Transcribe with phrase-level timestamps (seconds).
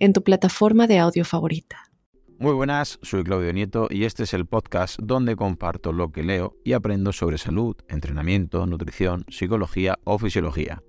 [0.00, 1.84] en tu plataforma de audio favorita.
[2.38, 6.56] Muy buenas, soy Claudio Nieto y este es el podcast donde comparto lo que leo
[6.64, 10.82] y aprendo sobre salud, entrenamiento, nutrición, psicología o fisiología.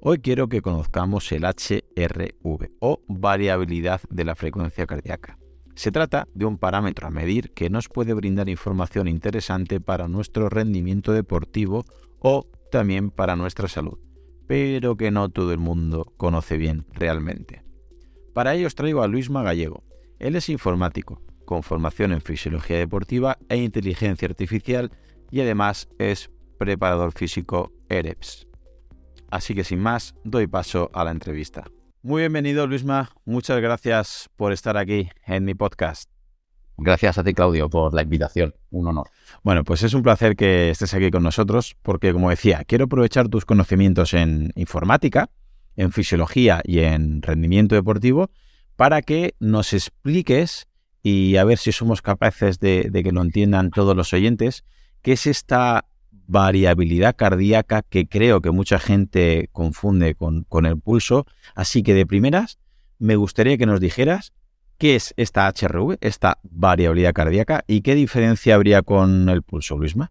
[0.00, 5.36] Hoy quiero que conozcamos el HRV o variabilidad de la frecuencia cardíaca.
[5.74, 10.48] Se trata de un parámetro a medir que nos puede brindar información interesante para nuestro
[10.48, 11.84] rendimiento deportivo
[12.20, 13.98] o también para nuestra salud,
[14.46, 17.67] pero que no todo el mundo conoce bien realmente.
[18.38, 19.82] Para ello os traigo a Luis Magallego.
[20.20, 24.92] Él es informático, con formación en fisiología deportiva e inteligencia artificial
[25.28, 28.46] y además es preparador físico EREPS.
[29.32, 31.64] Así que sin más, doy paso a la entrevista.
[32.02, 36.08] Muy bienvenido Luisma, muchas gracias por estar aquí en mi podcast.
[36.76, 39.08] Gracias a ti Claudio por la invitación, un honor.
[39.42, 43.28] Bueno, pues es un placer que estés aquí con nosotros porque como decía, quiero aprovechar
[43.28, 45.28] tus conocimientos en informática
[45.78, 48.30] en fisiología y en rendimiento deportivo
[48.76, 50.68] para que nos expliques
[51.02, 54.64] y a ver si somos capaces de, que lo entiendan todos los oyentes,
[55.02, 61.26] qué es esta variabilidad cardíaca que creo que mucha gente confunde con, el pulso.
[61.54, 62.58] Así que de primeras,
[62.98, 64.32] me gustaría que nos dijeras
[64.78, 70.10] qué es esta HRV, esta variabilidad cardíaca, y qué diferencia habría con el pulso, Luisma.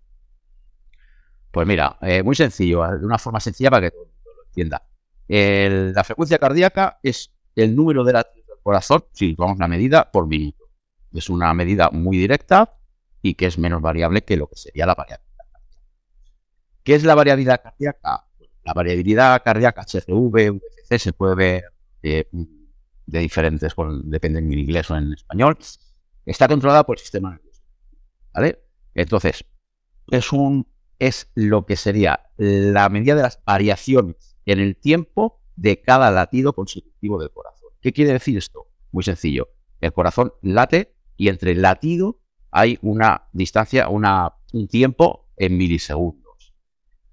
[1.52, 4.44] Pues mira, eh, muy sencillo, de una forma sencilla para que todo el mundo lo
[4.46, 4.84] entienda
[5.28, 10.28] la frecuencia cardíaca es el número de latidos del corazón, si tomamos la medida por
[10.28, 10.66] minuto.
[11.14, 12.78] Es una medida muy directa
[13.22, 15.84] y que es menos variable que lo que sería la variabilidad cardíaca.
[16.84, 18.28] ¿Qué es la variabilidad cardíaca?
[18.64, 21.64] La variabilidad cardíaca HRV, VFC se puede ver
[22.04, 22.30] eh,
[23.06, 25.58] de diferentes, depende en inglés o en español.
[26.26, 27.62] Está controlada por el sistema nervioso.
[28.34, 28.60] ¿Vale?
[28.94, 29.46] Entonces,
[30.10, 30.68] es un
[31.00, 36.54] es lo que sería la medida de las variaciones en el tiempo de cada latido
[36.54, 37.70] consecutivo del corazón.
[37.82, 38.68] ¿Qué quiere decir esto?
[38.92, 39.50] Muy sencillo.
[39.82, 46.54] El corazón late y entre el latido hay una distancia, un tiempo en milisegundos.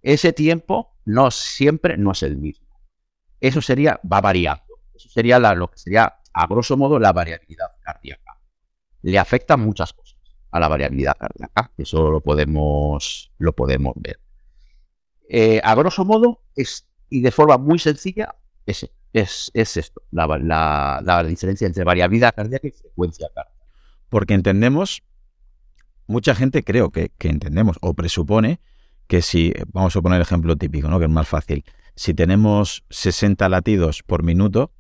[0.01, 2.69] Ese tiempo no siempre no es el mismo.
[3.41, 4.63] Eso sería, va variando.
[4.95, 8.41] Eso sería lo que sería, a grosso modo, la variabilidad cardíaca.
[9.03, 10.19] Le afectan muchas cosas
[10.53, 11.73] a la variabilidad cardíaca.
[11.77, 14.21] Eso lo podemos, lo podemos ver.
[15.29, 18.35] Eh, a grosso modo, es y de forma muy sencilla
[18.67, 23.57] es, es, esto, la, diferencia entre variabilidad cardíaca y frecuencia cardíaca.
[24.09, 25.05] Porque entendemos,
[26.09, 28.59] mucha gente creo que, entendemos o presupone
[29.07, 30.99] que si, vamos a poner el ejemplo típico, ¿no?
[30.99, 31.65] que es más fácil,
[31.95, 34.73] si tenemos 60 latidos por minuto,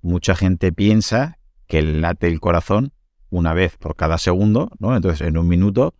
[0.00, 2.94] mucha gente piensa que late el corazón
[3.28, 4.96] una vez por cada segundo, ¿no?
[4.96, 5.94] Entonces en un minuto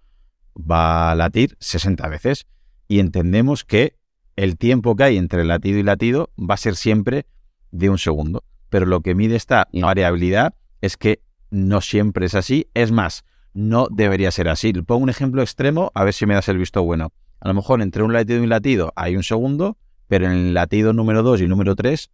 [0.56, 2.46] va a latir 60 veces
[2.88, 3.98] y entendemos que
[4.36, 7.26] el tiempo que hay entre latido y latido va a ser siempre
[7.70, 8.44] de un segundo.
[8.68, 11.20] Pero lo que mide esta variabilidad es que
[11.50, 12.68] no siempre es así.
[12.74, 14.72] Es más, no debería ser así.
[14.72, 17.12] Pongo un ejemplo extremo a ver si me das el visto bueno.
[17.40, 19.76] A lo mejor entre un latido y un latido hay un segundo,
[20.08, 22.10] pero en el latido número 2 y número 3,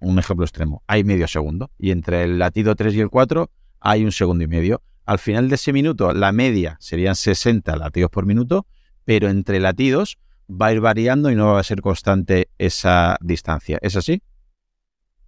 [0.00, 1.70] un ejemplo extremo, hay medio segundo.
[1.78, 4.82] Y entre el latido 3 y el 4 hay un segundo y medio.
[5.04, 8.66] Al final de ese minuto, la media serían 60 latidos por minuto,
[9.04, 10.18] pero entre latidos
[10.50, 13.78] va a ir variando y no va a ser constante esa distancia.
[13.82, 14.22] ¿Es así?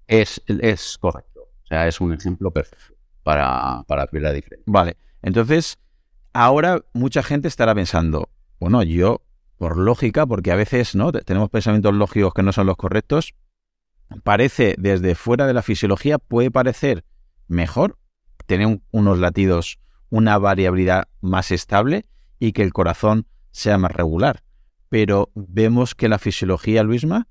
[0.06, 1.40] Es, es correcto.
[1.40, 4.64] O sea, es un ejemplo perfecto para, para ver la diferencia.
[4.66, 4.96] Vale.
[5.22, 5.78] Entonces,
[6.32, 9.22] ahora mucha gente estará pensando, bueno, yo,
[9.58, 13.34] por lógica, porque a veces no tenemos pensamientos lógicos que no son los correctos,
[14.24, 17.04] parece desde fuera de la fisiología, puede parecer
[17.46, 17.96] mejor
[18.46, 19.78] tener unos latidos,
[20.10, 22.06] una variabilidad más estable
[22.38, 24.41] y que el corazón sea más regular
[24.92, 27.26] pero vemos que la fisiología, Luisma,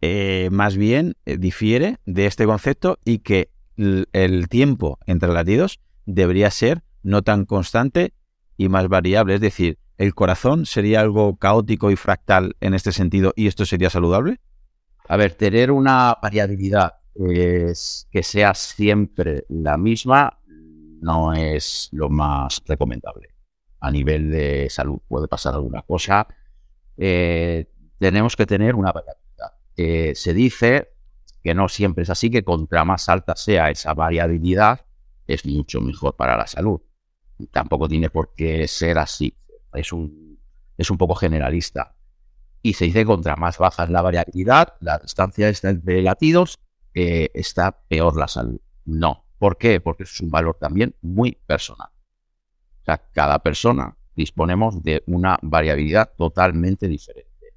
[0.00, 6.50] eh, más bien eh, difiere de este concepto y que el tiempo entre latidos debería
[6.50, 8.12] ser no tan constante
[8.56, 9.34] y más variable.
[9.34, 13.88] Es decir, ¿el corazón sería algo caótico y fractal en este sentido y esto sería
[13.88, 14.40] saludable?
[15.08, 20.40] A ver, tener una variabilidad que sea siempre la misma
[21.00, 23.28] no es lo más recomendable.
[23.78, 26.26] A nivel de salud puede pasar alguna cosa,
[26.96, 27.66] eh,
[27.98, 30.14] tenemos que tener una variabilidad.
[30.14, 30.92] se dice
[31.42, 34.84] que no siempre es así, que contra más alta sea esa variabilidad,
[35.26, 36.80] es mucho mejor para la salud.
[37.50, 39.34] Tampoco tiene por qué ser así.
[39.72, 40.38] Es un,
[40.76, 41.94] es un poco generalista.
[42.62, 46.58] Y se dice que contra más baja es la variabilidad, la distancia de latidos,
[46.94, 48.60] eh, está peor la salud.
[48.84, 49.24] No.
[49.38, 49.80] ¿Por qué?
[49.80, 51.88] Porque es un valor también muy personal.
[52.82, 57.54] O sea, cada persona disponemos de una variabilidad totalmente diferente,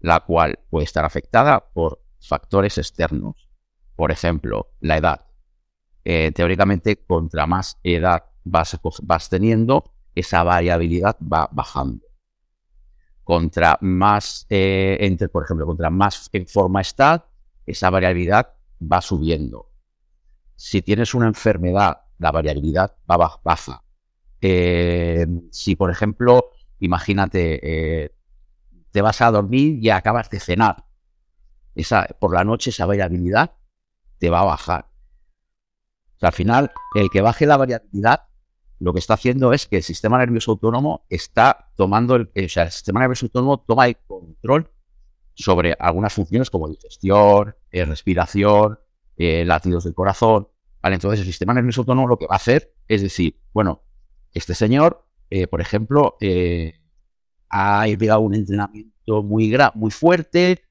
[0.00, 3.48] la cual puede estar afectada por factores externos.
[3.96, 5.26] Por ejemplo, la edad.
[6.04, 12.06] Eh, teóricamente, contra más edad vas, teniendo, esa variabilidad va bajando.
[13.24, 17.22] Contra más, eh, entre, por ejemplo, contra más en forma estás,
[17.66, 19.70] esa variabilidad va subiendo.
[20.54, 23.84] Si tienes una enfermedad, la variabilidad va baja.
[24.46, 26.50] Eh, si, por ejemplo,
[26.80, 28.12] imagínate,
[28.90, 30.84] te vas a dormir y acabas de cenar,
[31.74, 33.52] esa, por la noche esa variabilidad
[34.18, 34.90] te va a bajar.
[36.20, 38.28] al final, el que baje la variabilidad,
[38.78, 42.64] lo que está haciendo es que el sistema nervioso autónomo está tomando, el, o sea,
[42.64, 44.70] el sistema nervioso autónomo toma el control
[45.34, 48.78] sobre algunas funciones como digestión, eh, respiración,
[49.16, 50.48] eh, latidos del corazón.
[50.82, 53.82] Entonces, el sistema nervioso autónomo lo que va a hacer es decir, bueno,
[54.34, 56.16] este señor, eh, por ejemplo,
[57.48, 60.64] ha llegado un entrenamiento muy, muy fuerte,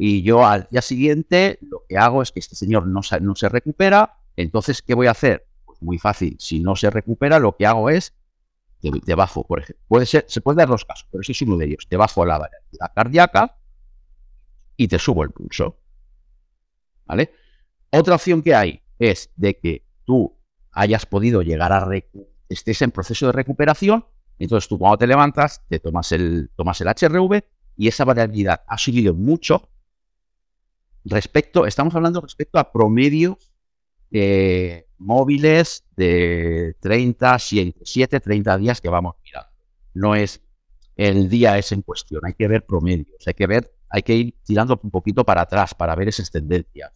[0.00, 3.34] y yo al día siguiente lo que hago es que este señor no se, no
[3.34, 4.20] se recupera.
[4.36, 5.48] Entonces, ¿qué voy a hacer?
[5.66, 6.36] Pues muy fácil.
[6.38, 8.14] Si no se recupera, lo que hago es
[8.80, 9.84] te, bajo, por ejemplo.
[9.88, 11.88] Puede ser, se puede dar dos casos, pero ese es uno de ellos.
[11.88, 13.58] Te bajo la variabilidad cardíaca
[14.76, 15.80] y te subo el pulso.
[17.04, 17.32] ¿Vale?
[17.90, 20.38] Otra opción que hay es de que tú
[20.70, 21.80] hayas podido llegar a
[22.48, 24.04] estés en proceso de recuperación,
[24.38, 27.42] entonces tú cuando te levantas, te tomas el, tomas el HRV
[27.76, 29.68] y esa variabilidad ha subido mucho
[31.04, 33.38] respecto, estamos hablando respecto a promedio
[34.10, 39.50] eh, móviles de 30, 7, 30 días que vamos mirando.
[39.94, 40.42] No es
[40.96, 44.34] el día es en cuestión, hay que ver promedios, hay que ver, hay que ir
[44.44, 46.92] tirando un poquito para atrás para ver esas tendencias.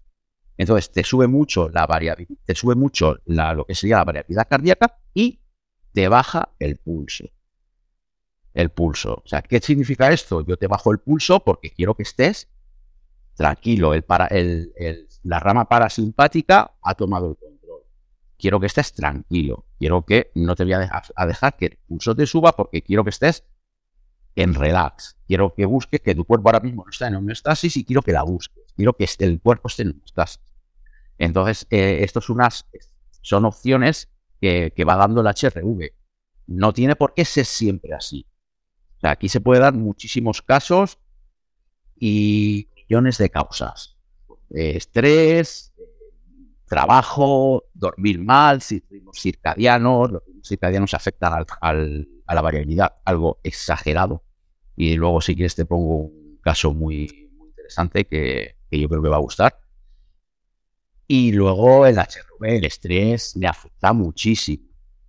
[0.57, 4.99] Entonces, te sube mucho la variabilidad, te sube mucho lo que sería la variabilidad cardíaca
[5.15, 5.41] y
[5.93, 7.25] te baja el pulso.
[8.55, 9.23] El pulso.
[9.25, 10.45] O sea, ¿qué significa esto?
[10.45, 12.49] Yo te bajo el pulso porque quiero que estés
[13.35, 14.73] tranquilo, el para, el,
[15.23, 17.83] la rama parasimpática ha tomado el control.
[18.37, 22.27] Quiero que estés tranquilo, quiero que no te voy a dejar, que el pulso te
[22.27, 23.45] suba porque quiero que estés
[24.35, 25.17] en relax.
[25.27, 28.13] Quiero que busques que tu cuerpo ahora mismo no está en homeostasis y quiero que
[28.13, 28.65] la busques.
[28.77, 30.41] Quiero que el cuerpo esté en homeostasis.
[31.19, 32.67] Entonces, eh, estas son, unas,
[33.21, 34.12] son opciones
[34.43, 35.95] que, que va dando el HRV.
[36.49, 38.27] No tiene por qué ser siempre así.
[39.01, 40.99] Aquí se puede dar muchísimos casos
[41.97, 42.69] y
[43.19, 43.97] de causas.
[44.51, 45.73] estrés,
[46.67, 54.25] trabajo, dormir mal, ritmos circadianos, los ritmos circadianos afectan al, a la variabilidad, algo exagerado.
[54.77, 59.17] Y luego, si quieres, te pongo un caso muy, interesante que, yo creo que va
[59.17, 59.59] a gustar.
[61.07, 64.65] Y luego el HRV, el estrés, le afecta muchísimo.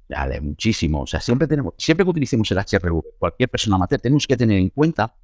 [0.07, 1.01] de muchísimo.
[1.01, 4.57] O sea, siempre tenemos, siempre que utilicemos el HRV, cualquier persona amateur, tenemos que tener
[4.57, 5.15] en cuenta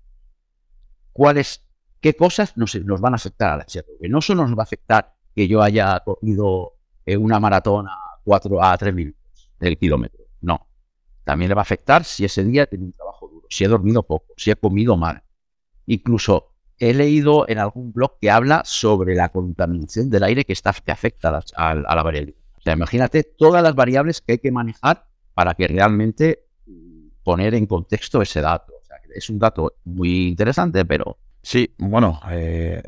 [1.14, 1.64] cuál es
[2.00, 4.10] qué cosas nos, nos van a afectar a la HRV.
[4.10, 8.64] No solo nos va a afectar que yo haya corrido eh, una maratón a 4
[8.64, 10.26] a 3 minutos del kilómetro.
[10.42, 10.68] No.
[11.24, 13.68] También le va a afectar si ese día he tenido un trabajo duro, si he
[13.68, 15.24] dormido poco, si he comido mal.
[15.86, 20.74] Incluso he leído en algún blog que habla sobre la contaminación del aire que, está,
[20.74, 22.40] que afecta a la, variabilidad.
[22.58, 27.56] O sea, imagínate todas las variables que hay que manejar para que realmente mm, poner
[27.56, 28.74] en contexto ese dato.
[28.82, 32.82] O sea, es un dato muy interesante, pero Sí, bueno, eh,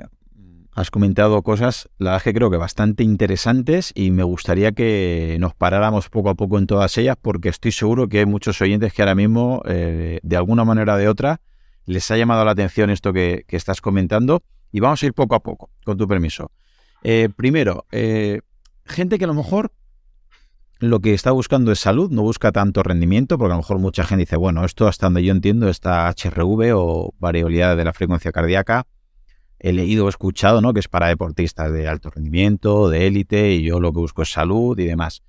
[0.74, 5.54] has comentado cosas, la verdad que creo que bastante interesantes y me gustaría que nos
[5.56, 9.02] paráramos poco a poco en todas ellas porque estoy seguro que hay muchos oyentes que
[9.02, 11.42] ahora mismo, eh, de alguna manera o de otra,
[11.86, 15.42] les ha llamado la atención esto que, estás comentando y vamos a ir poco a
[15.42, 16.52] poco, con tu permiso.
[17.04, 17.86] Eh, primero,
[18.86, 19.72] gente que a lo mejor
[20.82, 24.04] lo que está buscando es salud, no busca tanto rendimiento, porque a lo mejor mucha
[24.04, 28.32] gente dice, bueno, esto hasta donde yo entiendo, esta HRV o variabilidad de la frecuencia
[28.32, 28.88] cardíaca,
[29.60, 30.74] he leído o escuchado, ¿no?
[30.74, 34.32] Que es para deportistas de alto rendimiento, de élite, y yo lo que busco es
[34.32, 35.22] salud y demás.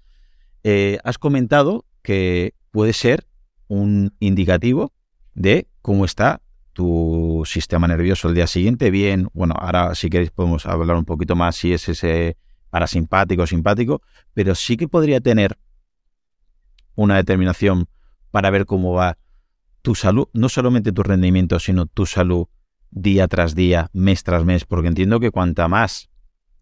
[0.64, 3.26] Eh, has comentado que puede ser
[3.68, 4.94] un indicativo
[5.34, 6.40] de cómo está
[6.72, 8.90] tu sistema nervioso el día siguiente.
[8.90, 12.36] Bien, bueno, ahora si queréis podemos hablar un poquito más si es ese
[12.70, 14.02] parasimpático o simpático,
[14.34, 15.58] pero sí que podría tener
[16.94, 17.86] una determinación
[18.30, 19.18] para ver cómo va
[19.82, 22.46] tu salud, no solamente tu rendimiento, sino tu salud
[22.90, 26.08] día tras día, mes tras mes, porque entiendo que cuanta más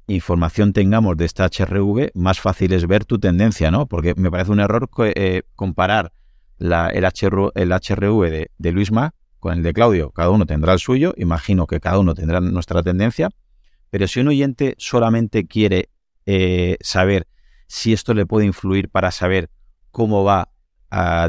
[0.07, 3.87] información tengamos de esta HRV, más fácil es ver tu tendencia, ¿no?
[3.87, 6.13] Porque me parece un error eh, comparar
[6.61, 10.11] la, el, el, HRV de, de Luisma con el de Claudio.
[10.11, 13.31] Cada uno tendrá el suyo, imagino que cada uno tendrá nuestra tendencia,
[13.89, 15.89] pero si un oyente solamente quiere
[16.27, 17.27] eh, saber
[17.67, 19.49] si esto le puede influir para saber
[19.91, 20.51] cómo va,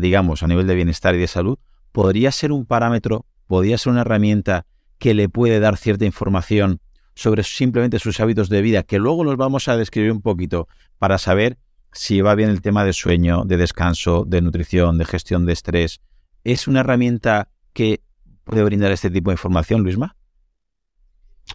[0.02, 1.58] digamos, a nivel de bienestar y de salud,
[1.92, 4.66] podría ser un parámetro, podría ser una herramienta
[4.98, 6.82] que le puede dar cierta información
[7.16, 10.68] sobre simplemente sus hábitos de vida, que luego los vamos a describir un poquito
[11.00, 11.58] para saber
[11.94, 16.02] si va bien el tema de sueño, de descanso, de nutrición, de gestión de estrés.
[16.44, 18.04] ¿Es una herramienta que
[18.44, 20.16] puede brindar este tipo de información, Luisma?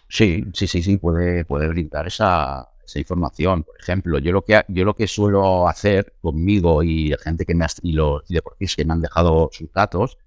[0.09, 3.63] Sí, sí, sí, sí, puede, puede brindar esa, esa información.
[3.63, 7.65] Por ejemplo, yo lo que yo lo que suelo hacer conmigo y gente que me
[7.81, 10.17] y los deportistas que me han dejado sus datos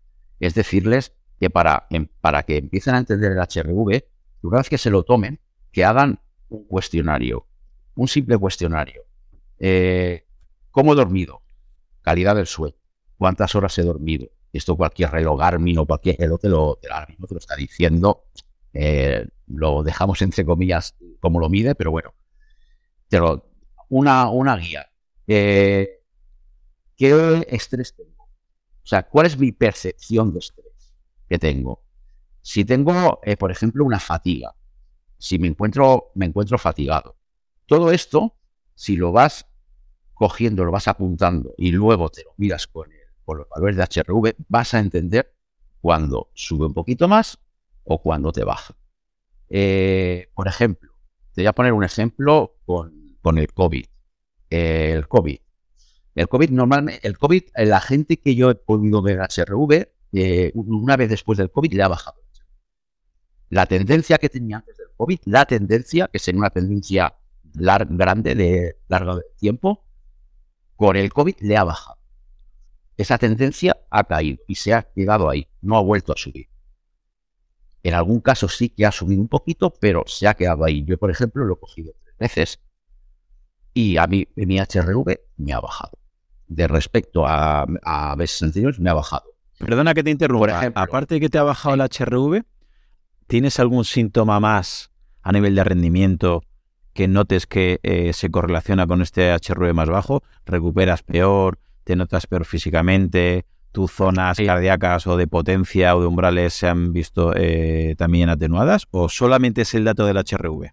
[0.41, 1.87] es decirles que para,
[2.21, 4.05] para que empiecen a entender el HRV,
[4.43, 5.41] una vez que se lo tomen,
[5.73, 7.47] que hagan un cuestionario,
[7.95, 9.10] un simple cuestionario.
[9.61, 10.27] Eh,
[10.71, 11.43] ¿Cómo he dormido?
[12.01, 12.77] Calidad del sueño.
[13.19, 14.29] ¿Cuántas horas he dormido?
[14.53, 18.25] Esto cualquier reloj Garmin o cualquier reloj te lo, te lo está diciendo.
[18.73, 22.15] Eh, lo dejamos entre comillas como lo mide, pero bueno.
[23.09, 23.53] Pero
[23.91, 24.91] una, una guía.
[25.27, 26.01] Eh,
[26.97, 28.25] ¿Qué estrés tengo?
[28.25, 30.95] O sea, ¿cuál es mi percepción de estrés
[31.29, 31.85] que tengo?
[32.41, 34.55] Si tengo, por ejemplo, una fatiga,
[35.19, 37.17] si me encuentro, me encuentro fatigado,
[37.67, 38.37] todo esto,
[38.75, 39.50] si lo vas
[40.21, 43.85] cogiendo, lo vas apuntando y luego te lo miras con, el, con los valores de
[43.85, 45.35] HRV, vas a entender
[45.81, 47.39] cuando sube un poquito más
[47.85, 48.77] o cuando te baja.
[49.49, 50.93] Eh, por ejemplo,
[51.33, 52.93] te voy a poner un ejemplo con,
[53.39, 53.87] el COVID.
[54.51, 55.39] el COVID.
[56.15, 60.99] El COVID normalmente, el COVID, la gente que yo he podido ver HRV, eh, una
[60.99, 62.21] vez después del COVID le ha bajado
[63.49, 67.17] la tendencia que tenía antes del COVID, la tendencia, que sería una tendencia
[67.55, 69.87] grande de largo tiempo,
[70.81, 71.99] con el COVID le ha bajado.
[72.97, 76.49] Esa tendencia ha caído y se ha quedado ahí, no ha vuelto a subir.
[77.83, 80.83] En algún caso sí que ha subido un poquito, pero se ha quedado ahí.
[80.87, 82.61] Yo, por ejemplo, lo he cogido tres veces
[83.75, 85.99] y a mí mi HRV me ha bajado.
[86.47, 89.35] De respecto a, a veces anteriores, me ha bajado.
[89.59, 90.73] Perdona que te interrumpa.
[90.75, 92.43] Aparte de que te ha bajado el HRV,
[93.27, 96.43] ¿Tienes algún síntoma más a nivel de rendimiento
[96.93, 100.23] que notes que eh, se correlaciona con este HRV más bajo?
[100.45, 101.59] ¿Recuperas peor?
[101.85, 103.47] ¿Te notas peor físicamente?
[103.73, 108.87] ¿Tus zonas cardíacas o de potencia o de umbrales se han visto eh, también atenuadas?
[108.91, 110.71] ¿O solamente es el dato del HRV?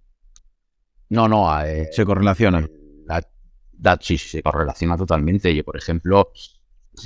[1.10, 1.64] No, no.
[1.64, 2.68] Eh, ¿Se correlaciona?
[3.06, 5.56] La, sí, se correlaciona totalmente.
[5.56, 6.32] Yo, por ejemplo,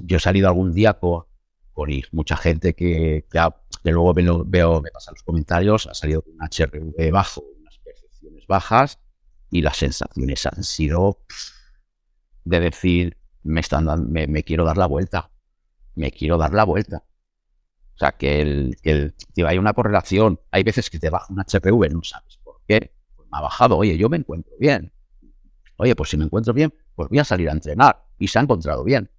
[0.04, 1.26] yo he salido algún día con,
[1.74, 3.40] con mucha gente que, que
[3.84, 7.44] que luego veo, veo, me pasan los comentarios, ha salido un HRV bajo,
[8.48, 9.00] bajas,
[9.52, 11.20] y las sensaciones han sido
[12.46, 15.32] de decir, me están dando, me, quiero dar la vuelta,
[15.96, 17.04] me quiero dar la vuelta.
[17.96, 19.14] O sea, que, el, que
[19.46, 20.40] hay una correlación.
[20.50, 22.94] Hay veces que te baja un HPV, no sabes por qué.
[23.16, 24.92] Pues me ha bajado, oye, yo me encuentro bien.
[25.78, 28.06] Oye, pues si me encuentro bien, pues voy a salir a entrenar.
[28.18, 29.12] Y se ha encontrado bien.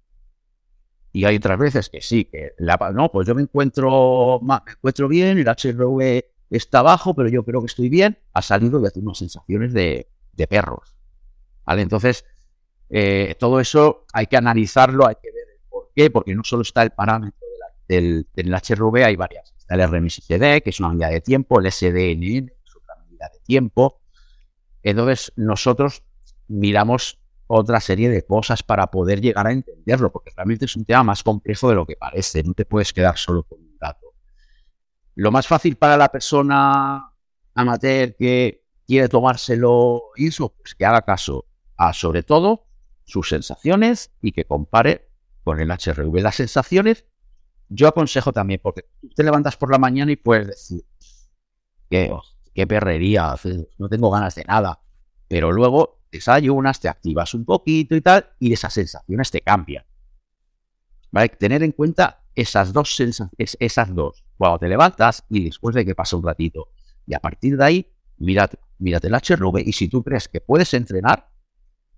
[1.13, 5.07] Y hay otras veces que sí, que la, no, pues yo me encuentro, me encuentro
[5.07, 9.17] bien, el HRV está bajo, pero yo creo que estoy bien, ha salido de unas
[9.17, 10.95] sensaciones de, de perros.
[11.65, 11.81] ¿Vale?
[11.81, 12.25] Entonces,
[12.89, 16.83] eh, todo eso hay que analizarlo, hay que ver por qué, porque no solo está
[16.83, 17.39] el parámetro
[17.87, 19.53] del, del, HRV, hay varias.
[19.57, 23.31] Está el RMSD, que es una unidad de tiempo, el SDNN, que es otra unidad
[23.31, 24.01] de tiempo.
[24.83, 26.03] Entonces, nosotros
[26.47, 31.03] miramos otra serie de cosas para poder llegar a entenderlo, porque realmente es un tema
[31.03, 33.72] más complejo de lo que parece, no te puedes quedar solo con.
[35.15, 37.11] Lo más fácil para la persona
[37.53, 41.45] amateur que quiere tomárselo eso, pues que haga caso
[41.77, 42.67] a sobre todo
[43.05, 45.09] sus sensaciones y que compare
[45.43, 46.21] con el HRV.
[46.21, 47.05] Las sensaciones,
[47.69, 50.85] yo aconsejo también, porque tú te levantas por la mañana y puedes decir,
[51.89, 52.11] qué,
[52.53, 53.35] qué perrería,
[53.77, 54.79] no tengo ganas de nada,
[55.27, 59.85] pero luego desayunas, te activas un poquito y tal, y esas sensaciones te cambian.
[61.11, 61.29] ¿Vale?
[61.29, 65.95] Tener en cuenta esas dos sensaciones, esas dos, cuando te levantas y después de que
[65.95, 66.69] pasa un ratito.
[67.05, 70.73] Y a partir de ahí, mírate, mírate el HRV y si tú crees que puedes
[70.73, 71.29] entrenar,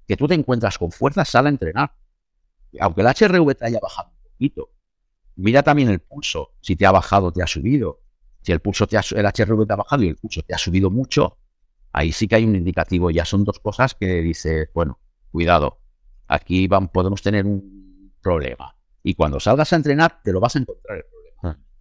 [0.07, 1.95] que tú te encuentras con fuerza, sal a entrenar.
[2.79, 4.71] Aunque el HRV te haya bajado un poquito,
[5.35, 8.01] mira también el pulso, si te ha bajado, te ha subido.
[8.41, 10.57] Si el pulso te ha, el HRV te ha bajado y el pulso te ha
[10.57, 11.39] subido mucho,
[11.91, 13.09] ahí sí que hay un indicativo.
[13.09, 14.99] Ya son dos cosas que dice, bueno,
[15.31, 15.79] cuidado,
[16.27, 18.75] aquí van, podemos tener un problema.
[19.01, 21.05] Y cuando salgas a entrenar, te lo vas a encontrar.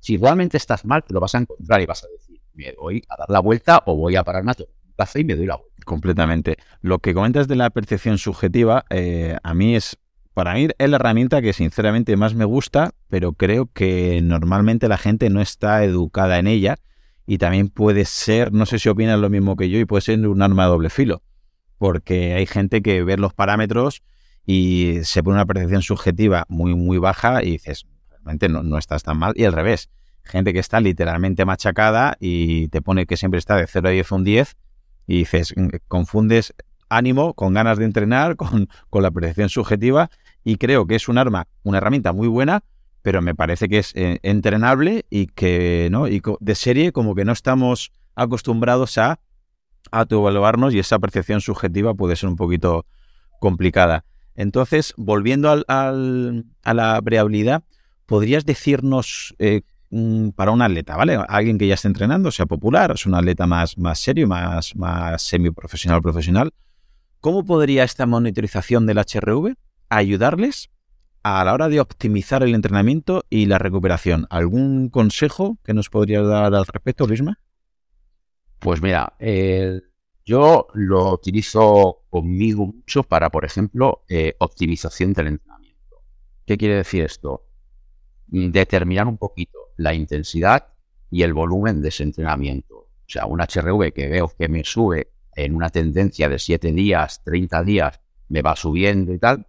[0.05, 3.03] Si realmente estás mal, te lo vas a encontrar y vas a decir, me voy
[3.09, 4.75] a dar la vuelta o voy a pararme a tomar
[5.15, 5.83] y me doy la vuelta.
[5.87, 6.59] Completamente.
[6.83, 9.97] Lo que comentas de la percepción subjetiva, eh, a mí es,
[10.35, 14.99] para mí es la herramienta que sinceramente más me gusta, pero creo que normalmente la
[14.99, 16.77] gente no está educada en ella
[17.27, 20.29] y también puede ser, no sé si opinas lo mismo que yo, y puede ser
[20.29, 21.23] un arma de doble filo,
[21.79, 24.03] porque hay gente que ve los parámetros
[24.45, 27.87] y se pone una percepción subjetiva muy, muy baja y dices,
[28.49, 29.91] no, no estás tan mal, y al revés,
[30.25, 34.13] gente que está literalmente machacada y te pone que siempre está de 0 a 10
[34.13, 34.57] un 10
[35.07, 36.55] y dices, mm, confundes
[36.89, 40.11] ánimo con ganas de entrenar, con, con la percepción subjetiva
[40.43, 42.65] y creo que es un arma, una herramienta muy buena,
[43.03, 46.09] pero me parece que es eh, entrenable y que, ¿no?
[46.09, 49.21] Y de serie como que no estamos acostumbrados a
[49.91, 52.87] autoevaluarnos y esa percepción subjetiva puede ser un poquito
[53.41, 54.05] complicada.
[54.37, 57.63] Entonces, volviendo al, a la variabilidad,
[58.07, 61.19] ¿podrías decirnos eh, mm, para un atleta, ¿vale?
[61.29, 65.23] Alguien que ya esté entrenando, sea popular, es un atleta más, más serio, más, más
[65.23, 66.53] semiprofesional, profesional,
[67.21, 69.55] ¿cómo podría esta monitorización del HRV
[69.89, 70.71] ayudarles
[71.25, 74.27] a la hora de optimizar el entrenamiento y la recuperación.
[74.29, 77.39] ¿Algún consejo que nos podría dar al respecto, Luisma?
[78.59, 79.15] Pues mira,
[80.27, 86.03] yo lo utilizo conmigo mucho para, por ejemplo, eh, optimización del entrenamiento.
[86.47, 87.47] ¿Qué quiere decir esto?
[88.27, 90.69] Determinar un poquito la intensidad
[91.11, 92.77] y el volumen de ese entrenamiento.
[92.77, 97.23] O sea, un HRV que veo que me sube en una tendencia de 7 días,
[97.25, 99.47] 30 días, me va subiendo y tal,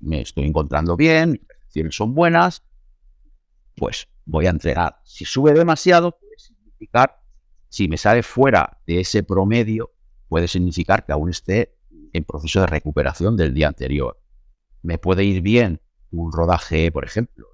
[0.00, 2.62] me estoy encontrando bien, mis percepciones son buenas,
[3.76, 5.00] pues voy a entrenar.
[5.04, 7.20] Si sube demasiado, puede significar,
[7.68, 9.92] si me sale fuera de ese promedio,
[10.28, 11.76] puede significar que aún esté
[12.12, 14.20] en proceso de recuperación del día anterior.
[14.82, 15.80] Me puede ir bien
[16.22, 17.48] un rodaje, por ejemplo,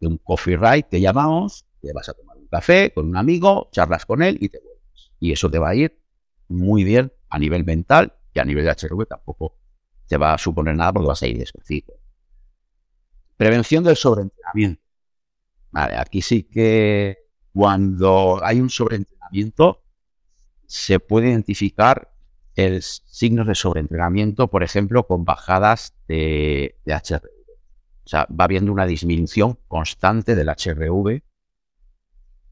[0.00, 3.68] de un coffee ride que llamamos, te vas a tomar un café con un amigo,
[3.72, 5.12] charlas con él y te vuelves.
[5.20, 5.98] Y eso te va a ir
[6.48, 9.56] muy bien a nivel mental y a nivel de HRV tampoco
[10.06, 11.94] te va a suponer nada porque vas a ir despacito.
[13.36, 14.82] Prevención del sobreentrenamiento.
[15.70, 17.18] Vale, aquí sí que
[17.52, 19.82] cuando hay un sobreentrenamiento
[20.66, 22.12] se puede identificar
[22.54, 27.33] el signos de sobreentrenamiento, por ejemplo, con bajadas de, de HRV.
[28.04, 31.22] O sea, va habiendo una disminución constante del HRV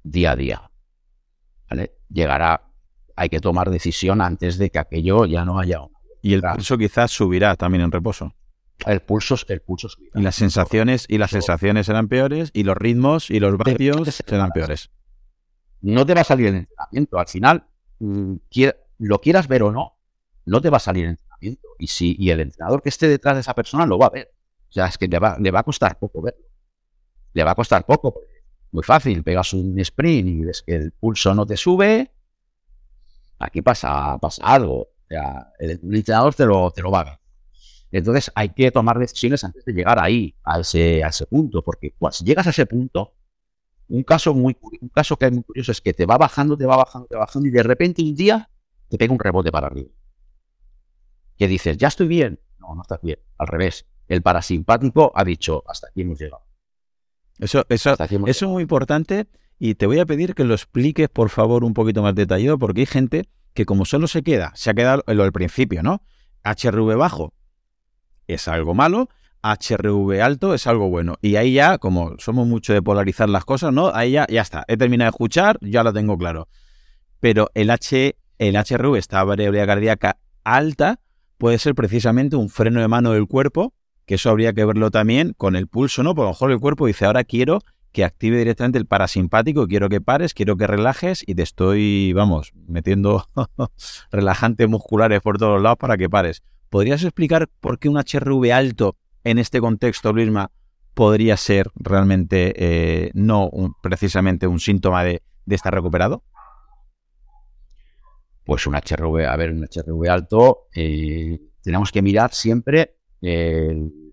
[0.02, 0.70] día a día.
[1.68, 1.92] ¿Vale?
[2.08, 2.70] Llegará,
[3.16, 5.80] hay que tomar decisión antes de que aquello ya no haya
[6.22, 8.32] y el pulso quizás subirá también en reposo.
[8.86, 10.18] El pulso, el pulso subirá.
[10.18, 14.50] Y las sensaciones, y las sensaciones serán peores, y los ritmos y los vatios serán
[14.50, 14.90] peores.
[15.80, 17.18] No te va a salir el entrenamiento.
[17.18, 17.66] Al final,
[17.98, 18.34] mm,
[18.98, 19.98] lo quieras ver o no,
[20.46, 21.68] no te va a salir el entrenamiento.
[21.78, 24.32] Y si y el entrenador que esté detrás de esa persona lo va a ver.
[24.72, 26.46] O sea, es que le va, le va a costar poco verlo.
[27.34, 28.20] Le va a costar poco.
[28.70, 32.10] Muy fácil, pegas un sprint y ves que el pulso no te sube.
[33.38, 37.20] Aquí pasa, pasa algo sea, el, entrenador te lo, te lo va
[37.90, 41.94] Entonces hay que tomar decisiones antes de llegar ahí, a ese, a ese punto, porque
[41.98, 43.14] cuando llegas a ese punto,
[43.88, 46.64] un caso, muy, un caso que es muy curioso es que te va bajando, te
[46.64, 48.48] va bajando, te va bajando y de repente un día
[48.88, 49.90] te pega un rebote para arriba.
[51.36, 52.40] Que dices, ya estoy bien.
[52.58, 53.18] No, no estás bien.
[53.38, 53.86] Al revés.
[54.08, 56.44] El parasimpático ha dicho, hasta aquí hemos llegado.
[57.38, 59.26] Eso, eso, eso es muy importante
[59.58, 62.80] y te voy a pedir que lo expliques, por favor, un poquito más detallado, porque
[62.80, 66.02] hay gente que como solo se queda, se ha quedado lo del principio, ¿no?
[66.44, 67.32] HRV bajo
[68.26, 69.08] es algo malo,
[69.42, 71.16] HRV alto es algo bueno.
[71.20, 73.92] Y ahí ya, como somos mucho de polarizar las cosas, ¿no?
[73.94, 74.64] Ahí ya, ya está.
[74.68, 76.48] He terminado de escuchar, ya lo tengo claro.
[77.20, 81.00] Pero el, H, el HRV, esta variabilidad cardíaca alta,
[81.38, 83.74] puede ser precisamente un freno de mano del cuerpo,
[84.06, 86.14] que eso habría que verlo también con el pulso, ¿no?
[86.14, 87.60] Por lo mejor el cuerpo dice, ahora quiero
[87.92, 92.52] que active directamente el parasimpático, quiero que pares, quiero que relajes y te estoy, vamos,
[92.66, 93.26] metiendo
[94.10, 96.42] relajantes musculares por todos lados para que pares.
[96.70, 100.50] ¿Podrías explicar por qué un HRV alto en este contexto, Luisma,
[100.94, 103.50] podría ser realmente eh, no
[103.82, 106.24] precisamente un síntoma de, estar recuperado?
[108.44, 114.12] Pues un HRV, a ver, un HRV alto, eh, tenemos que mirar siempre en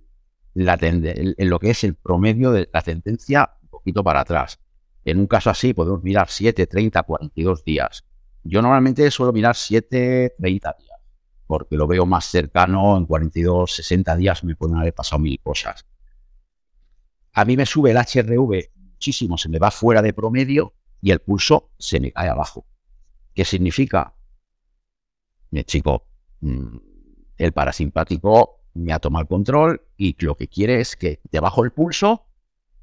[0.56, 4.60] lo que es el promedio de la tendencia poquito para atrás.
[5.06, 8.04] En un caso así podemos mirar 7, 30, 42 días.
[8.43, 11.00] Yo normalmente suelo mirar 7, 30 días,
[11.48, 15.86] porque lo veo más cercano, en 42, 60 días me pueden haber pasado mil cosas.
[17.34, 21.19] A mí me sube el HRV muchísimo, se me va fuera de promedio y el
[21.19, 22.65] pulso se me cae abajo.
[23.34, 24.13] ¿Qué significa?
[25.52, 26.06] Mi chico,
[26.41, 26.78] mm,
[27.38, 31.63] el parasimpático me ha tomado el control y lo que quiere es que te bajo
[31.63, 32.25] el pulso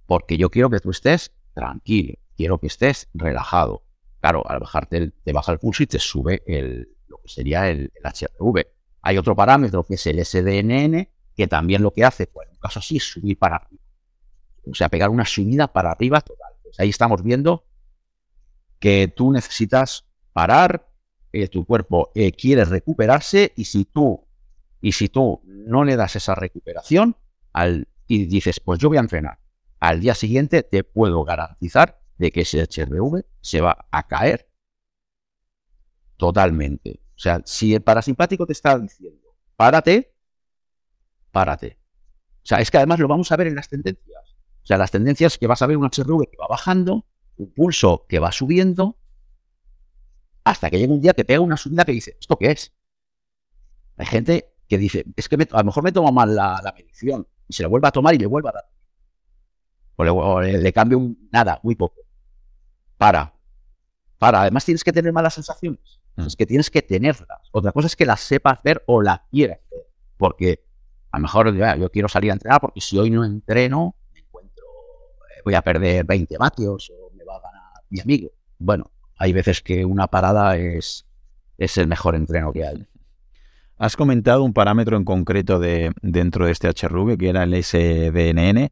[0.07, 3.83] porque yo quiero que tú estés tranquilo, quiero que estés relajado.
[4.21, 6.43] claro, al bajarte te baja el pulso y te sube
[7.09, 8.67] lo que sería el, HRV.
[9.03, 12.61] Hay otro parámetro que es el SDNN, que también lo que hace, pues en un
[12.61, 13.83] caso así, es subir para arriba.
[14.69, 16.53] O sea, pegar una subida para arriba total.
[16.63, 17.65] Pues ahí estamos viendo
[18.81, 20.89] que tú necesitas parar,
[21.33, 24.26] eh, tu cuerpo eh, quiere recuperarse y si tú
[24.81, 27.17] y si tú no le das esa recuperación
[27.53, 29.39] al, y dices, pues yo voy a entrenar,
[29.81, 34.49] al día siguiente te puedo garantizar de que ese HRV se va a caer
[36.17, 37.01] totalmente.
[37.17, 40.15] O sea, si el parasimpático te está diciendo, párate,
[41.31, 41.79] párate.
[42.43, 44.37] O sea, es que además lo vamos a ver en las tendencias.
[44.63, 48.07] O sea, las tendencias que vas a ver un HRV que va bajando, un pulso
[48.09, 48.99] que va subiendo,
[50.45, 52.73] hasta que llega un día que pega una subida que dice, ¿esto qué es?
[53.97, 57.55] Hay gente que dice, es que a lo mejor me tomo mal la, medición y
[57.55, 58.65] se la vuelve a tomar y le vuelve a dar.
[59.97, 62.03] O le, cambio un, nada, muy poco.
[62.99, 63.33] Para.
[64.19, 64.43] Para.
[64.43, 66.01] Además tienes que tener malas sensaciones.
[66.17, 66.27] Mm.
[66.27, 67.41] Es que tienes que tenerlas.
[67.53, 69.87] Otra cosa es que las sepas ver o las quieras ver.
[70.19, 70.65] Porque
[71.11, 74.65] a lo mejor yo quiero salir a entrenar porque si hoy no entreno, me encuentro,
[75.35, 78.31] eh, voy a perder 20 vatios o me va a ganar mi amigo.
[78.59, 81.07] Bueno, hay veces que una parada es,
[81.57, 82.87] es el mejor entreno que hay.
[83.79, 88.71] Has comentado un parámetro en concreto de, dentro de este HRV, que era el SDNN,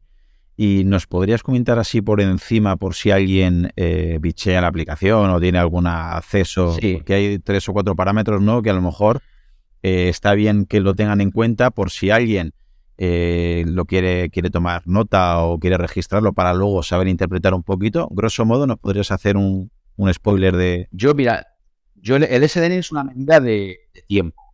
[0.57, 5.39] y nos podrías comentar así por encima por si alguien eh, bichea la aplicación o
[5.39, 7.01] tiene algún acceso, sí.
[7.05, 8.63] que hay tres o cuatro parámetros, ¿no?
[8.63, 9.21] Que a lo mejor
[9.83, 12.53] eh, está bien que lo tengan en cuenta por si alguien
[12.97, 18.07] eh, lo quiere, quiere tomar nota o quiere registrarlo para luego saber interpretar un poquito.
[18.09, 19.69] Grosso modo, ¿nos podrías hacer un,
[20.11, 20.87] spoiler de...?
[20.91, 21.45] Yo, mira,
[21.93, 24.44] yo el SDN es una medida de tiempo.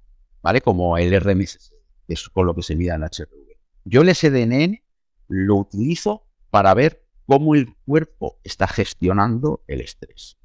[0.41, 0.61] ¿Vale?
[0.61, 1.73] Como el RMS,
[2.07, 3.57] que es con lo que se mide el HRV.
[3.85, 4.81] Yo el SDNN
[5.27, 10.37] lo utilizo para ver cómo el cuerpo está gestionando el estrés.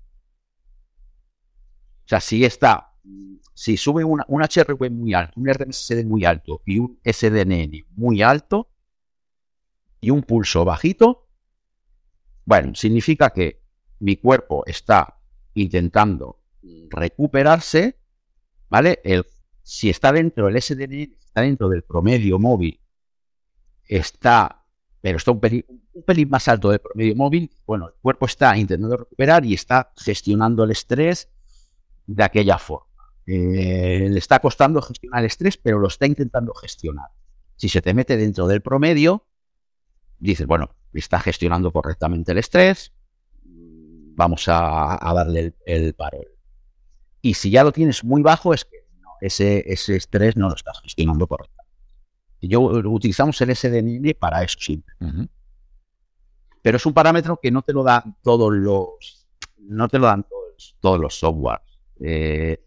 [2.04, 2.94] O sea, si está,
[3.52, 8.70] si sube un HRV muy alto, un RMSD muy alto y un SDNN muy alto
[10.00, 11.28] y un pulso bajito,
[12.44, 13.61] bueno, significa que
[13.98, 15.18] mi cuerpo está
[15.54, 16.40] intentando
[16.90, 17.98] recuperarse,
[18.68, 19.00] ¿vale?
[19.02, 19.24] El
[19.68, 22.81] si está dentro del SDN, está dentro del promedio móvil,
[23.85, 24.64] está,
[25.00, 29.44] pero está un pelín, más alto del promedio móvil, bueno, el cuerpo está intentando recuperar
[29.44, 31.31] y está gestionando el estrés
[32.07, 32.87] de aquella forma.
[33.26, 37.09] Eh, le está costando gestionar el estrés, pero lo está intentando gestionar.
[37.57, 39.26] Si se te mete dentro del promedio,
[40.20, 42.92] dices, bueno, está gestionando correctamente el estrés,
[43.42, 45.96] vamos a, darle el, el.
[47.20, 48.86] Y si ya lo tienes muy bajo, es que
[49.20, 51.66] ese, ese estrés no lo estás gestionando correctamente.
[52.40, 54.94] Yo utilizamos el SDN para eso siempre.
[56.62, 59.26] Pero es un parámetro que no te lo dan todos los,
[59.59, 61.66] no te lo dan todos, todos los softwares.
[62.00, 62.62] Eh,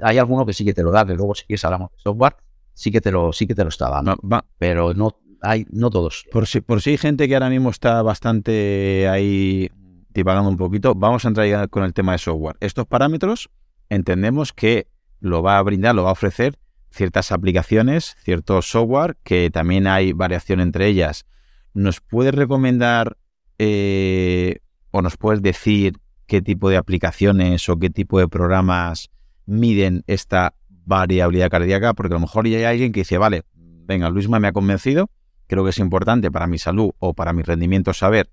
[0.00, 2.36] hay alguno que sí que te lo da, de luego si quieres hablamos de software,
[2.74, 4.16] sí que te lo, sí que te lo está dando.
[4.58, 6.24] pero no hay, no todos.
[6.30, 9.70] Por si, por si hay gente que ahora mismo está bastante ahí
[10.10, 12.56] divagando un poquito, vamos a entrar ya con el tema de software.
[12.60, 13.50] Estos parámetros
[13.88, 14.88] entendemos que
[15.20, 16.58] lo va a brindar, lo va a ofrecer
[16.90, 21.26] ciertas aplicaciones, cierto software, que también hay variación entre ellas.
[21.74, 23.16] ¿Nos puedes recomendar
[23.58, 29.10] eh, o nos puedes decir qué tipo de aplicaciones o qué tipo de programas
[29.46, 31.94] miden esta variabilidad cardíaca?
[31.94, 35.10] Porque a lo mejor ya hay alguien que dice, vale, venga, Luisma me ha convencido,
[35.46, 38.30] creo que es importante para mi salud o para mi rendimiento saber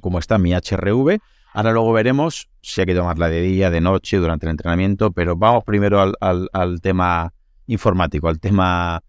[0.00, 1.20] cómo está mi HRV,
[1.58, 5.34] Ahora luego veremos si hay que tomarla de día, de noche, durante el entrenamiento, pero
[5.34, 7.34] vamos primero al, tema
[7.66, 9.02] informático, al tema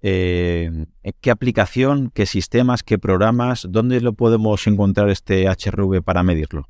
[0.00, 0.86] eh,
[1.20, 6.66] qué aplicación, qué sistemas, qué programas, dónde lo podemos encontrar este HRV para medirlo.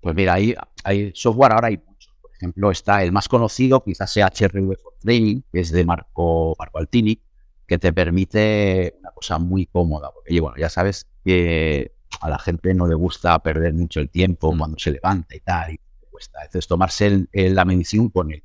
[0.00, 2.14] Pues mira, hay, hay software, ahora hay muchos.
[2.22, 6.56] Por ejemplo, está el más conocido, quizás sea HRV for Training, que es de Marco,
[6.58, 7.20] Marco Altini,
[7.66, 12.74] que te permite una cosa muy cómoda, porque bueno, ya sabes que a la gente
[12.74, 16.40] no le gusta perder mucho el tiempo cuando se levanta y tal, y cuesta.
[16.40, 18.42] Entonces, tomarse la medición con el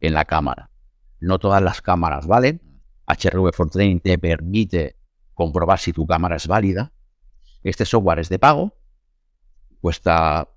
[0.00, 0.70] en la cámara.
[1.20, 2.60] No todas las cámaras valen.
[3.06, 4.96] HRV for Training te permite
[5.34, 6.92] comprobar si tu cámara es válida.
[7.62, 8.74] Este software es de pago,
[9.80, 10.48] cuesta,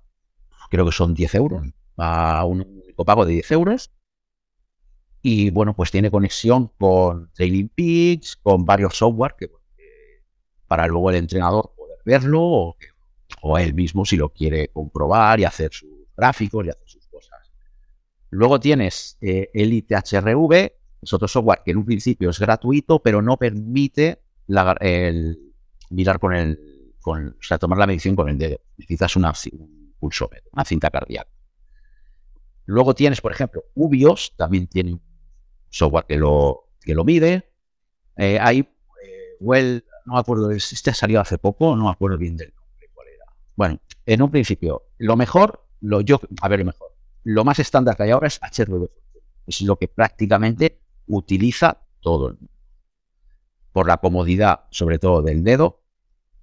[0.70, 1.66] creo que son 10 euros,
[1.98, 3.90] a un único pago de 10 euros.
[5.20, 9.50] Y bueno, pues tiene conexión con Training Peaks, con varios software que
[10.66, 11.73] para luego el entrenador
[12.04, 12.76] verlo
[13.42, 17.50] o, él mismo si lo quiere comprobar y hacer sus gráficos y hacer sus cosas.
[18.30, 23.20] Luego tienes eh, Elite HRV, es otro software que en un principio es gratuito, pero
[23.20, 24.22] no permite
[25.90, 28.58] mirar con el, con, o sea, tomar la medición con el dedo.
[28.78, 31.30] Necesitas un pulsómetro, una cinta cardíaca.
[32.66, 35.02] Luego tienes, por ejemplo, Ubios, también tiene un
[35.68, 37.50] software que lo, que lo mide.
[38.16, 42.18] Eh, hay, eh, well, no me acuerdo, este ha salido hace poco, no me acuerdo
[42.18, 43.24] bien del nombre, cuál era.
[43.56, 47.96] Bueno, en un principio, lo mejor, lo yo, a ver, lo mejor, lo más estándar
[47.96, 48.88] que hay ahora es HRV.
[49.46, 52.52] Es lo que prácticamente utiliza todo el mundo.
[53.72, 55.82] Por la comodidad, sobre todo del dedo,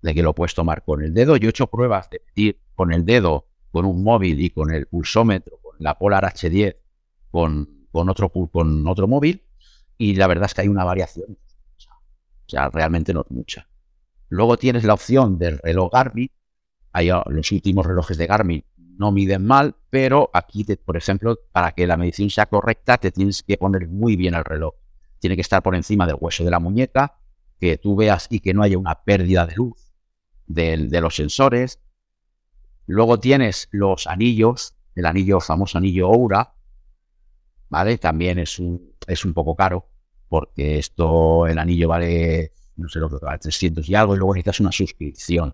[0.01, 1.37] de que lo puedes tomar con el dedo.
[1.37, 4.87] Yo he hecho pruebas de medir con el dedo, con un móvil y con el
[4.87, 6.75] pulsómetro, con la Polar H10,
[7.29, 9.43] con, con, otro, con otro móvil,
[9.97, 11.37] y la verdad es que hay una variación.
[12.51, 13.65] Sea, realmente no es mucha.
[14.27, 16.29] Luego tienes la opción del reloj Garmin.
[16.91, 21.71] Hay, ah, los últimos relojes de Garmin no miden mal, pero aquí, por ejemplo, para
[21.71, 24.73] que la medición sea correcta, te tienes que poner muy bien el reloj.
[25.19, 27.19] Tiene que estar por encima del hueso de la muñeca,
[27.57, 29.93] que tú veas y que no haya una pérdida de luz
[30.45, 31.79] de, los sensores.
[32.85, 36.53] Luego tienes los anillos, el anillo famoso anillo Oura,
[37.69, 37.97] ¿vale?
[37.97, 39.87] También es un, es un poco caro,
[40.31, 44.33] porque esto, el anillo vale, no sé lo que vale, 300 y algo, y luego
[44.33, 45.53] necesitas una suscripción.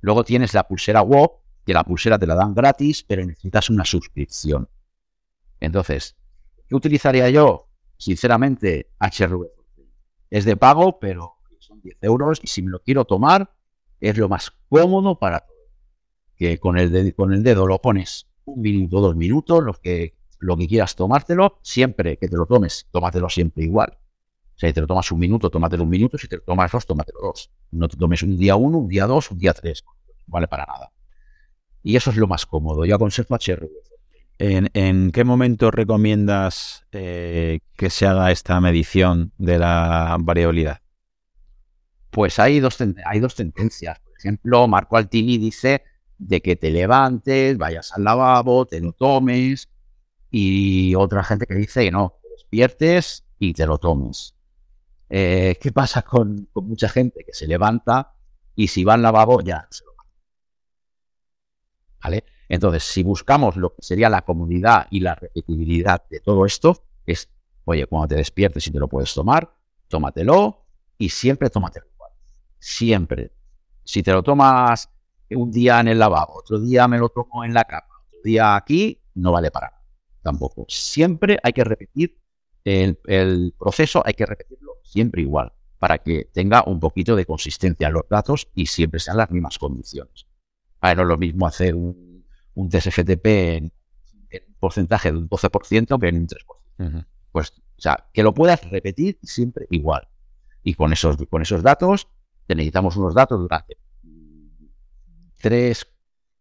[0.00, 3.84] Luego tienes la pulsera WOP, que la pulsera te la dan gratis, pero necesitas una
[3.84, 4.68] suscripción.
[5.58, 6.16] Entonces,
[6.68, 7.68] ¿qué utilizaría yo?
[7.96, 9.48] Sinceramente, HRV.
[10.30, 13.52] Es de pago, pero son 10 euros y si me lo quiero tomar,
[13.98, 15.56] es lo más cómodo para todo.
[16.36, 20.16] Que con el, dedo, con el dedo lo pones un minuto, dos minutos, lo que,
[20.38, 23.98] lo que quieras tomártelo, siempre que te lo tomes, tómatelo siempre igual.
[24.54, 26.72] O sea, si te lo tomas un minuto, tómatelo un minuto, si te lo tomas
[26.72, 27.50] dos, tómatelo dos.
[27.70, 29.84] No te tomes un día uno, un día dos, un día tres.
[29.86, 29.92] No
[30.26, 30.92] vale para nada.
[31.82, 32.84] Y eso es lo más cómodo.
[32.84, 33.68] Yo aconsejo HRV.
[34.40, 40.80] ¿En, ¿En, qué momento recomiendas eh, que se haga esta medición de la variabilidad?
[42.10, 43.98] Pues hay dos, hay dos tendencias.
[44.00, 45.82] Por ejemplo, Marco Altini dice
[46.18, 49.68] de que te levantes, vayas al lavabo, te lo tomes,
[50.30, 54.34] y otra gente que dice que no, te despiertes y te lo tomes.
[55.08, 58.14] Eh, ¿Qué pasa con, mucha gente que se levanta
[58.54, 59.92] y si va al lavabo ya se lo
[62.02, 62.24] ¿Vale?
[62.48, 67.28] Entonces, si buscamos lo que sería la comodidad y la repetibilidad de todo esto, es,
[67.64, 69.52] oye, cuando te despiertes y te lo puedes tomar,
[69.88, 70.64] tómatelo
[70.96, 71.88] y siempre tómatelo
[72.58, 73.32] siempre.
[73.84, 74.90] Si te lo tomas
[75.30, 78.56] un día en el lavabo, otro día me lo tomo en la cama, otro día
[78.56, 79.77] aquí, no vale para nada.
[80.22, 80.66] Tampoco.
[80.68, 82.18] Siempre hay que repetir
[82.64, 87.94] el, proceso, hay que repetirlo siempre igual, para que tenga un poquito de consistencia en
[87.94, 90.26] los datos y siempre sean las mismas condiciones.
[90.82, 93.72] ver, no es lo mismo hacer un, un TSFTP en,
[94.30, 97.06] un porcentaje de un 12% que en un 3%.
[97.32, 100.08] Pues, o sea, que lo puedas repetir siempre igual.
[100.62, 102.08] Y con esos, con esos datos
[102.48, 103.76] necesitamos unos datos durante
[105.40, 105.86] tres,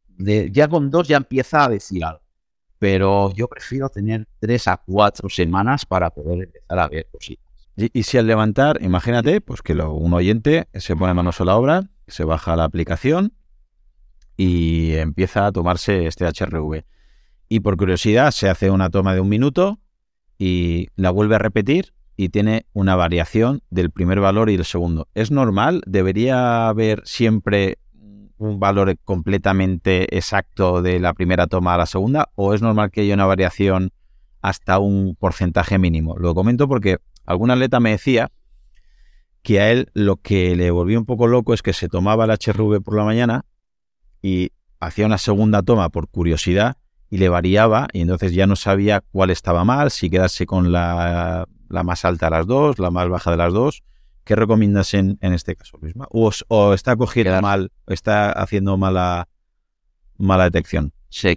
[0.07, 2.21] de, ya con dos ya empieza a decir algo,
[2.79, 7.45] pero yo prefiero tener tres a cuatro semanas para poder empezar a ver cositas.
[7.75, 11.55] Y, si al levantar, imagínate, pues que lo, un oyente se pone manos a la
[11.55, 13.33] obra, se baja la aplicación
[14.35, 16.85] y empieza a tomarse este HRV.
[17.49, 19.79] Y por curiosidad se hace una toma de un minuto
[20.39, 25.07] y la vuelve a repetir y tiene una variación del primer valor y el segundo.
[25.13, 25.83] ¿Es normal?
[25.85, 27.77] ¿Debería haber siempre
[28.37, 32.29] un valor completamente exacto de la primera toma a la segunda?
[32.35, 33.91] ¿O es normal que haya una variación
[34.41, 36.15] hasta un porcentaje mínimo?
[36.17, 38.31] Lo comento porque algún atleta me decía
[39.41, 42.31] que a él lo que le volvió un poco loco es que se tomaba el
[42.31, 43.45] HRV por la mañana
[44.21, 46.77] y hacía una segunda toma por curiosidad
[47.09, 51.47] y le variaba y entonces ya no sabía cuál estaba mal, si quedarse con la
[51.69, 53.83] la más alta de las dos, la más baja de las dos.
[54.27, 56.05] ¿Qué recomiendas en, en este caso, Luisma?
[56.11, 59.29] ¿O, o está cogiendo mal, está haciendo mala,
[60.17, 60.91] mala detección?
[61.07, 61.33] Se,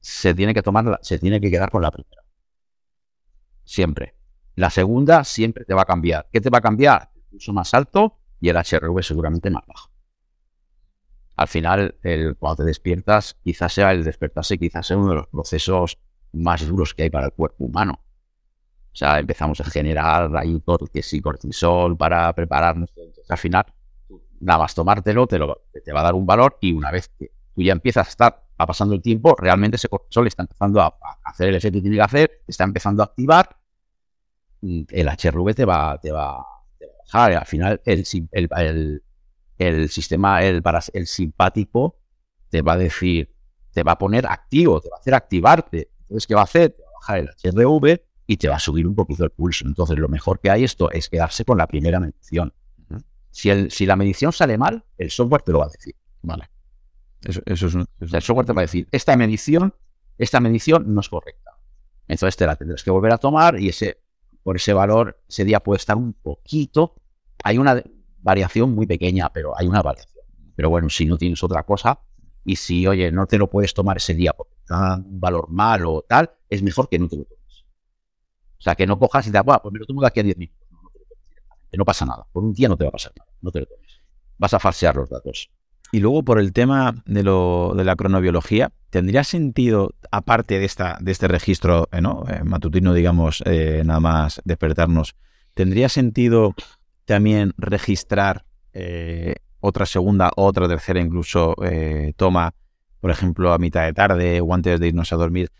[0.00, 2.22] se, tiene que tomar, se tiene que quedar con la primera.
[3.64, 4.14] Siempre.
[4.54, 6.26] La segunda siempre te va a cambiar.
[6.32, 7.10] ¿Qué te va a cambiar?
[7.14, 9.90] El pulso más alto y el HRV seguramente más bajo.
[11.36, 15.26] Al final, el, cuando te despiertas, quizás sea el despertarse, quizás sea uno de los
[15.26, 15.98] procesos
[16.32, 18.02] más duros que hay para el cuerpo humano.
[18.92, 22.90] O sea, empezamos a generar ahí que sí, cortisol para prepararnos.
[22.90, 23.64] Entonces, al final,
[24.40, 27.32] nada más tomártelo te, lo, te va a dar un valor y una vez que
[27.54, 30.94] tú ya empiezas a estar a pasando el tiempo, realmente ese cortisol está empezando a,
[31.24, 33.56] hacer el efecto que tiene que hacer, está empezando a activar,
[34.60, 36.46] el HRV te va, te va, a
[37.04, 37.32] bajar.
[37.32, 39.02] Al final, el, el,
[39.58, 41.98] el, sistema, el, el simpático,
[42.50, 43.34] te va a decir,
[43.72, 45.90] te va a poner activo, te va a hacer activarte.
[46.02, 46.72] Entonces, ¿qué va a hacer?
[46.72, 49.66] Te va a bajar el HRV y te va a subir un poquito el pulso.
[49.66, 52.54] Entonces, lo mejor que hay esto es quedarse con la primera medición.
[53.30, 55.94] Si, el, si la medición sale mal, el software te lo va a decir.
[56.22, 56.50] Vale.
[57.22, 59.74] Eso, es un, el software te va a decir, esta medición,
[60.16, 61.52] esta medición no es correcta.
[62.08, 64.00] Entonces te la tendrás que volver a tomar y ese,
[64.42, 66.94] por ese valor, ese día puede estar un poquito.
[67.44, 67.82] Hay una
[68.22, 70.24] variación muy pequeña, pero hay una variación.
[70.56, 72.00] Pero bueno, si no tienes otra cosa,
[72.44, 75.92] y si, oye, no te lo puedes tomar ese día porque está un valor malo
[75.92, 77.41] o tal, es mejor que no te lo tomes.
[78.62, 80.22] O sea, que no cojas y te bueno, pues me lo tomo de aquí a
[80.22, 80.68] 10 minutos.
[80.70, 80.90] No, no.
[81.72, 82.24] No pasa nada.
[82.30, 83.28] Por un día no te va a pasar nada.
[83.40, 84.00] No te lo tomes.
[84.38, 85.50] Vas a falsear los datos.
[85.90, 90.96] Y luego por el tema de, lo, de la cronobiología, ¿tendría sentido, aparte de, esta,
[91.00, 91.98] de este registro eh.
[91.98, 95.16] Eh, matutino, digamos, eh, nada más despertarnos,
[95.54, 96.54] ¿tendría sentido
[97.04, 98.44] también registrar
[99.58, 101.56] otra segunda, otra tercera incluso
[102.16, 102.54] toma,
[103.00, 105.50] por ejemplo, a mitad de tarde o antes de irnos a dormir?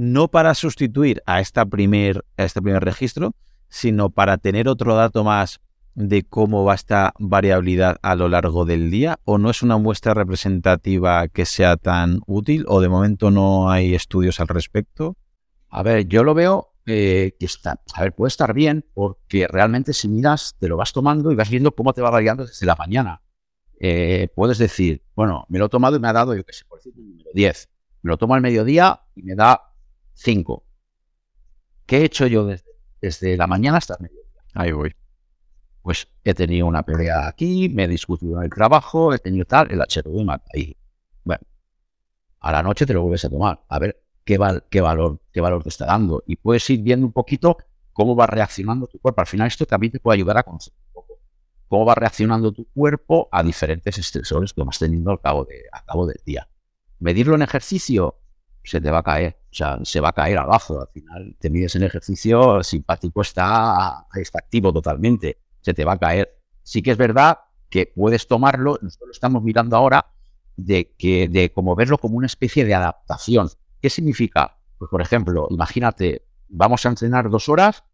[0.00, 3.34] No para sustituir a, esta primer, a este primer registro,
[3.68, 5.60] sino para tener otro dato más
[5.94, 10.14] de cómo va esta variabilidad a lo largo del día o no es una muestra
[10.14, 15.18] representativa que sea tan útil o de momento no hay estudios al respecto?
[15.68, 19.92] A ver, yo lo veo eh, que está, a ver, puede estar bien porque realmente
[19.92, 22.74] si miras te lo vas tomando y vas viendo cómo te va variando desde la
[22.74, 23.20] mañana.
[23.78, 26.64] Eh, puedes decir, bueno, me lo he tomado y me ha dado, yo qué sé,
[26.64, 27.68] por decir número 10.
[28.00, 29.69] Me lo tomo al mediodía y me da
[30.22, 30.64] 5.
[31.86, 34.42] ¿Qué he hecho yo desde, desde la mañana hasta el mediodía?
[34.54, 34.94] Ahí voy
[35.82, 39.70] pues he tenido una pelea aquí, me he discutido en el trabajo, he tenido tal,
[39.70, 40.76] el HRV mata ahí.
[41.24, 41.42] Bueno,
[42.40, 44.38] a la noche te lo vuelves a tomar, a ver qué,
[44.70, 46.22] qué, valor, qué valor te está dando.
[46.26, 47.56] Y puedes ir viendo un poquito
[47.92, 49.20] cómo va reaccionando tu cuerpo.
[49.20, 51.18] Al final esto también te puede ayudar a conocer un poco
[51.66, 55.84] cómo va reaccionando tu cuerpo a diferentes estresores que vas teniendo al cabo, de, al
[55.84, 56.48] cabo del día.
[56.98, 58.20] Medirlo en ejercicio,
[58.62, 60.80] se te va a caer, o sea, se va a caer abajo.
[60.80, 65.98] Al final te mides en ejercicio, simpático está, está activo totalmente se te va a
[65.98, 66.38] caer.
[66.62, 70.12] Sí que es verdad que puedes tomarlo, nosotros lo estamos mirando ahora,
[70.56, 73.48] de que, de como verlo como una especie de adaptación.
[73.80, 74.58] ¿Qué significa?
[74.78, 77.84] Pues por ejemplo, imagínate, vamos a entrenar dos horas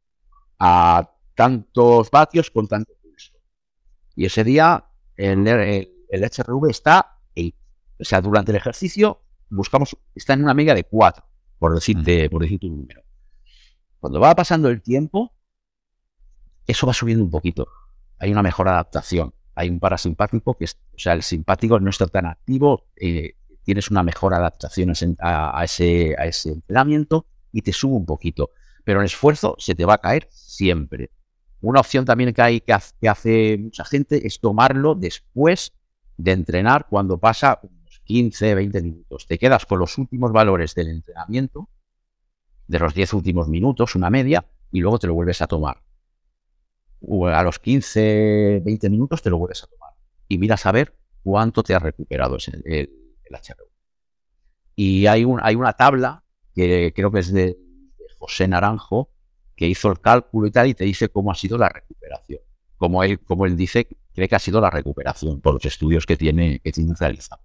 [0.58, 3.32] a tantos vatios con tanto pulso.
[4.14, 7.18] Y ese día el, el, HRV está,
[7.98, 11.24] o sea, durante el ejercicio buscamos, está en una media de 4,
[11.58, 13.02] por decirte, por decirte un número.
[14.00, 15.32] Cuando va pasando el tiempo,
[16.66, 17.68] eso va subiendo un poquito.
[18.18, 19.34] Hay una mejor adaptación.
[19.54, 23.90] Hay un parasimpático que, es, o sea, el simpático no está tan activo, eh, tienes
[23.90, 28.50] una mejor adaptación a, ese, a ese entrenamiento y te sube un poquito.
[28.84, 31.10] Pero el esfuerzo se te va a caer siempre.
[31.60, 35.72] Una opción también que hay que hace, mucha gente es tomarlo después
[36.16, 37.60] de entrenar cuando pasa
[38.06, 39.26] 15, 20 minutos.
[39.26, 41.68] Te quedas con los últimos valores del entrenamiento,
[42.66, 45.82] de los 10 últimos minutos, una media, y luego te lo vuelves a tomar
[47.32, 49.90] a los 15, 20 minutos te lo vuelves a tomar
[50.28, 52.90] y miras a ver cuánto te ha recuperado el, el,
[54.74, 57.56] Y hay, un, hay una tabla que creo que es de,
[58.18, 59.10] José Naranjo
[59.54, 62.40] que hizo el cálculo y tal y te dice cómo ha sido la recuperación.
[62.76, 66.16] Como él, como él dice, cree que ha sido la recuperación por los estudios que
[66.16, 67.44] tiene, que tiene realizados.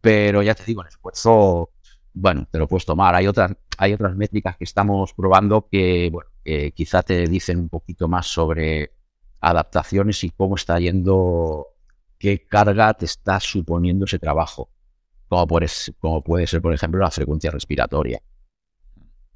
[0.00, 1.70] Pero ya te digo, el esfuerzo,
[2.12, 3.14] bueno, te lo puedes tomar.
[3.14, 6.30] Hay otras, hay otras métricas que estamos probando que, bueno,
[6.74, 8.92] quizá te dicen un poquito más sobre
[9.40, 11.68] adaptaciones y cómo está yendo,
[12.18, 14.70] qué carga te está suponiendo ese trabajo,
[15.28, 15.66] como puede,
[15.98, 18.20] como puede ser, por ejemplo, la frecuencia respiratoria.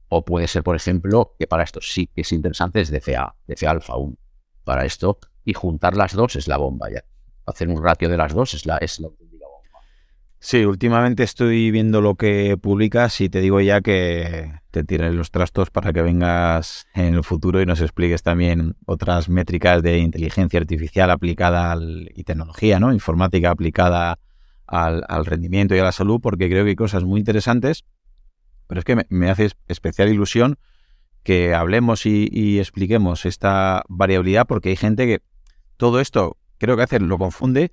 [0.09, 3.71] O puede ser, por ejemplo, que para esto sí que es interesante, es DCA, DCA
[3.71, 4.15] alfa 1.
[4.63, 7.05] Para esto, y juntar las dos es la bomba ya.
[7.47, 9.09] Hacer un ratio de las dos es la, es la
[10.47, 15.31] Sí, últimamente estoy viendo lo que publicas y te digo ya que te tiré los
[15.31, 20.61] trastos para que vengas en el futuro y nos expliques también otras métricas de inteligencia
[20.61, 22.93] artificial aplicada al, y tecnología, ¿no?
[22.93, 24.19] Informática aplicada
[24.67, 27.87] al, rendimiento y a la salud, porque creo que hay cosas muy interesantes,
[28.67, 30.59] pero es que me, hace especial ilusión
[31.23, 35.23] que hablemos y, y expliquemos esta variabilidad, porque hay gente que
[35.79, 37.73] todo esto creo que hace, lo confunde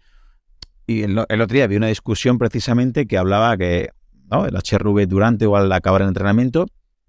[0.92, 3.90] y el, otro día vi una discusión precisamente que hablaba que
[4.32, 6.68] el HRV durante o al acabar el entrenamiento,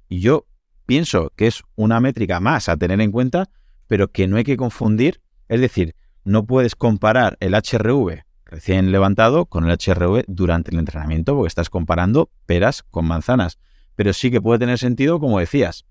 [0.09, 0.47] y yo
[0.87, 3.49] pienso que es una métrica más a tener en cuenta,
[3.87, 5.21] pero que no hay que confundir.
[5.49, 11.35] Es decir, no puedes comparar el HRV recién levantado con el HRV durante el entrenamiento,
[11.35, 13.59] porque estás comparando peras con manzanas.
[13.95, 15.87] Pero sí que puede tener sentido, como decías,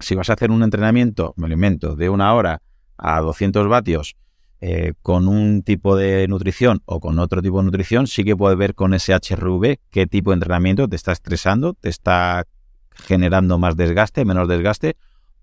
[0.00, 2.62] si vas a hacer un entrenamiento, me alimento, de una hora
[2.98, 4.16] a 200 vatios
[4.60, 8.58] eh, con un tipo de nutrición o con otro tipo de nutrición, sí que puedes
[8.58, 12.46] ver con ese HRV qué tipo de entrenamiento te está estresando, te está
[12.94, 14.96] generando más desgaste, menos desgaste,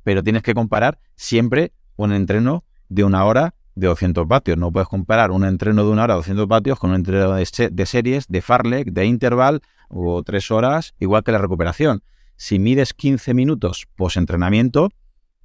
[0.03, 4.57] pero tienes que comparar siempre un entreno de una hora de 200 vatios.
[4.57, 7.85] No puedes comparar un entreno de una hora de 200 vatios con un entreno de,
[7.85, 12.03] series, de farlek, de interval o tres horas, igual que la recuperación.
[12.35, 14.89] Si mides 15 minutos post-entrenamiento,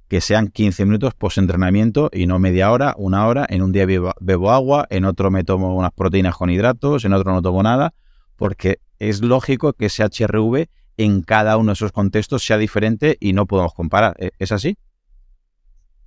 [0.09, 3.45] que sean 15 minutos post-entrenamiento y no media hora, una hora.
[3.47, 7.31] En un día bebo, agua, en otro me tomo unas proteínas con hidratos, en otro
[7.31, 7.93] no tomo nada,
[8.35, 13.33] porque es lógico que ese HRV en cada uno de esos contextos sea diferente y
[13.33, 14.15] no podemos comparar.
[14.19, 14.79] ¿E-, ¿Es así?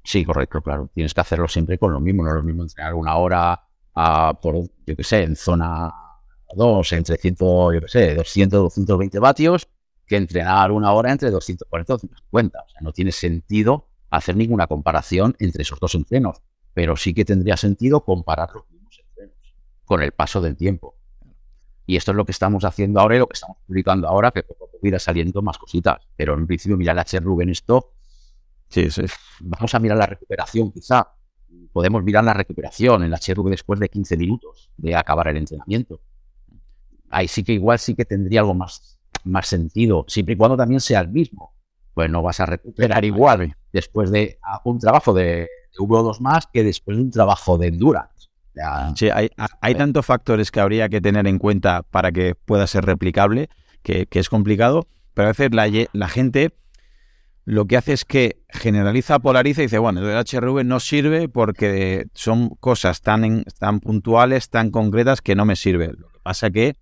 [0.02, 0.90] Sí, correcto, claro.
[0.92, 2.24] Tienes que hacerlo siempre con lo mismo.
[2.24, 3.62] No es lo mismo entrenar una hora
[3.94, 5.92] a, por, yo qué sé, en zona
[6.56, 9.68] 2, entre 100, yo qué sé, 200, 220 vatios,
[10.04, 12.58] que entrenar una hora entre 240 y 250.
[12.58, 16.42] O sea, no tiene sentido hacer ninguna comparación entre esos dos entrenos,
[16.74, 20.96] pero sí que tendría sentido comparar los mismos entrenos con el paso del tiempo.
[21.86, 24.42] Y esto es lo que estamos haciendo ahora y lo que estamos publicando ahora, que
[24.42, 25.98] poco a poco irá saliendo más cositas.
[26.14, 27.94] Pero en principio, mira el HRV en esto.
[28.68, 29.02] Sí, sí.
[29.40, 31.08] Vamos a mirar la recuperación, quizá.
[31.72, 36.02] Podemos mirar la recuperación en el HRV después de 15 minutos de acabar el entrenamiento.
[37.08, 40.80] Ahí sí que igual sí que tendría algo más, más sentido, siempre y cuando también
[40.80, 41.54] sea el mismo.
[41.94, 46.62] Pues no vas a recuperar igual después de un trabajo de, de V2 más que
[46.62, 48.28] después de un trabajo de endurance.
[48.96, 52.84] Sí, hay, hay tantos factores que habría que tener en cuenta para que pueda ser
[52.84, 53.48] replicable,
[53.82, 56.52] que, es complicado, pero a veces la, la, gente
[57.44, 62.06] lo que hace es que generaliza, polariza y dice, bueno, el HRV no sirve porque
[62.14, 65.88] son cosas tan, tan puntuales, tan concretas que no me sirve.
[65.88, 66.76] Lo que pasa que,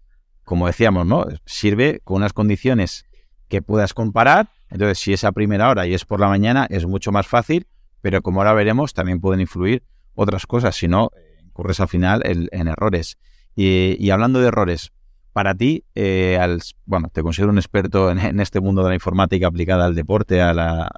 [0.45, 1.25] como decíamos, ¿no?
[1.47, 3.07] Sirve con unas condiciones
[3.49, 4.51] que puedas comparar.
[4.71, 7.67] Entonces, si es a primera hora y es por la mañana, es mucho más fácil,
[8.01, 9.83] pero como ahora veremos, también pueden influir
[10.15, 10.77] otras cosas.
[10.77, 11.11] Si no,
[11.51, 13.19] ocurres al final en, errores.
[13.57, 14.93] Y, hablando de errores,
[15.33, 19.49] para ti, eh, al, bueno, te considero un experto en, este mundo de la informática
[19.49, 20.91] aplicada al deporte, a la,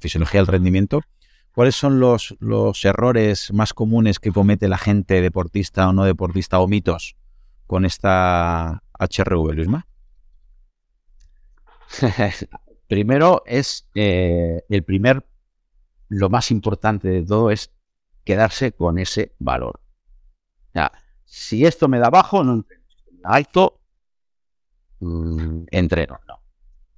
[0.00, 1.00] fisiología del rendimiento.
[1.54, 6.60] ¿Cuáles son los, los errores más comunes que comete la gente deportista o no deportista
[6.60, 7.16] o mitos
[7.66, 9.86] con esta HRV, Luisma?
[12.92, 15.24] Primero es eh, el primer,
[16.08, 17.72] lo más importante de todo es
[18.24, 19.82] quedarse con ese valor
[21.32, 22.84] si esto me da bajo, no entreno.
[23.24, 23.80] Alto,
[25.00, 26.20] mm, entreno.
[26.28, 26.42] No.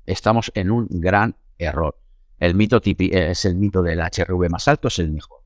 [0.07, 1.97] Estamos en un gran error.
[2.41, 5.45] El mito tipi eh, es el mito del HRV más alto, es el mejor.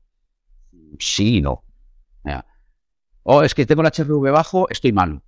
[0.97, 1.63] Sí y no.
[3.21, 5.21] O oh, es que tengo el HRV bajo, estoy mal.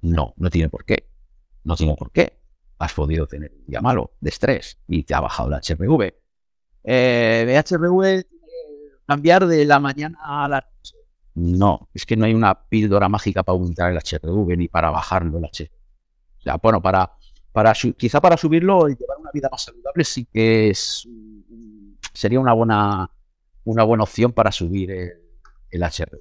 [0.00, 1.08] No, no tiene por qué.
[1.62, 2.37] No tiene por qué.
[2.78, 6.14] Has podido tener un día malo de estrés y te ha bajado el HRV.
[6.84, 8.24] Eh, HRV
[9.06, 10.94] cambiar de la mañana a la noche.
[11.34, 15.38] No, es que no hay una píldora mágica para aumentar el HRV ni para bajarlo
[15.38, 15.70] el HRV.
[16.38, 17.10] O sea, bueno, para,
[17.96, 21.08] quizá para subirlo y llevar una vida más saludable sí que es
[22.12, 23.10] sería una buena
[23.64, 26.18] una buena opción para subir el, HRV.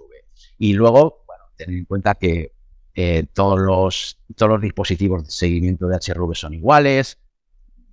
[0.58, 2.51] Y luego, bueno, tener en cuenta que
[2.98, 7.18] eh, todos, los, todos los dispositivos de seguimiento de HRV son iguales,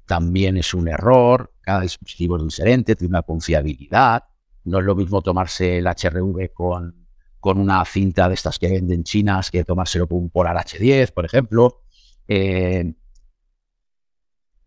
[0.07, 4.25] también es un error, cada dispositivo es diferente, tiene una confiabilidad,
[4.65, 7.05] no es lo mismo tomarse el HRV con
[7.45, 11.27] con una cinta de estas que venden chinas, que tomárselo con un Polar H10, por
[11.27, 11.83] ejemplo.
[12.27, 12.95] Eh,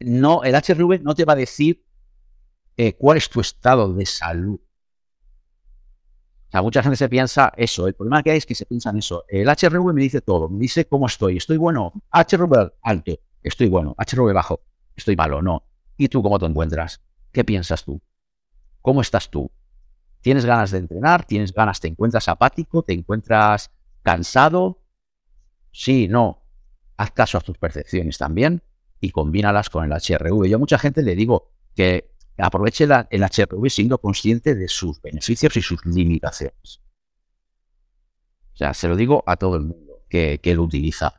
[0.01, 1.83] no, el HRV no te va a decir
[2.77, 4.59] eh, cuál es tu estado de salud.
[6.47, 7.87] O sea, mucha gente se piensa eso.
[7.87, 9.25] El problema que hay es que se piensa en eso.
[9.27, 10.47] El HRV me dice todo.
[10.47, 11.37] Me dice cómo estoy.
[11.37, 11.91] Estoy bueno.
[12.13, 13.19] HRV alto.
[13.43, 13.95] Estoy bueno.
[13.97, 14.61] HRV bajo.
[14.95, 15.41] Estoy malo.
[15.41, 15.63] No.
[15.97, 17.01] ¿Y tú cómo te encuentras?
[17.33, 18.01] ¿Qué piensas tú?
[18.81, 19.51] ¿Cómo estás tú?
[20.21, 21.25] ¿Tienes ganas de entrenar?
[21.25, 21.81] ¿Tienes ganas?
[21.81, 22.81] ¿Te encuentras apático?
[22.83, 23.71] ¿Te encuentras
[24.01, 24.81] cansado?
[25.71, 26.43] Sí, no.
[26.95, 28.63] Haz caso a tus percepciones también
[28.99, 30.47] y combínalas con el HRV.
[30.47, 35.55] Yo a mucha gente le digo que aproveche el HRV siendo consciente de sus beneficios
[35.57, 36.81] y sus limitaciones.
[38.53, 41.13] O sea, se lo digo a todo el mundo que, lo utiliza.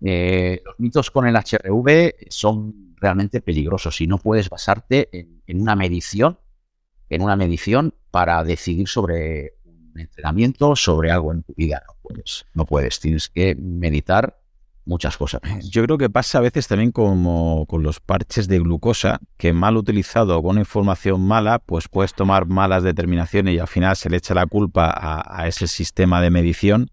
[0.00, 5.08] Eh, los mitos con el HRV son realmente peligrosos y no puedes basarte
[5.46, 6.38] en una medición
[7.08, 11.82] en una medición para decidir sobre un entrenamiento, sobre algo en tu vida.
[11.86, 14.40] No puedes, no puedes, tienes que meditar
[14.84, 15.40] muchas cosas.
[15.62, 19.76] Yo creo que pasa a veces también como con los parches de glucosa, que mal
[19.76, 24.34] utilizado con información mala, pues puedes tomar malas determinaciones y al final se le echa
[24.34, 26.90] la culpa a, ese sistema de medición,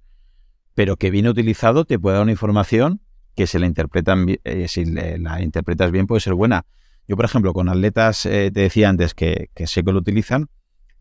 [0.73, 3.01] pero que bien utilizado te puede dar una información
[3.35, 6.65] que se la interpretan, eh, si la interpretas bien puede ser buena.
[7.07, 10.49] Yo, por ejemplo, con atletas, eh, te decía antes que, sé que lo utilizan,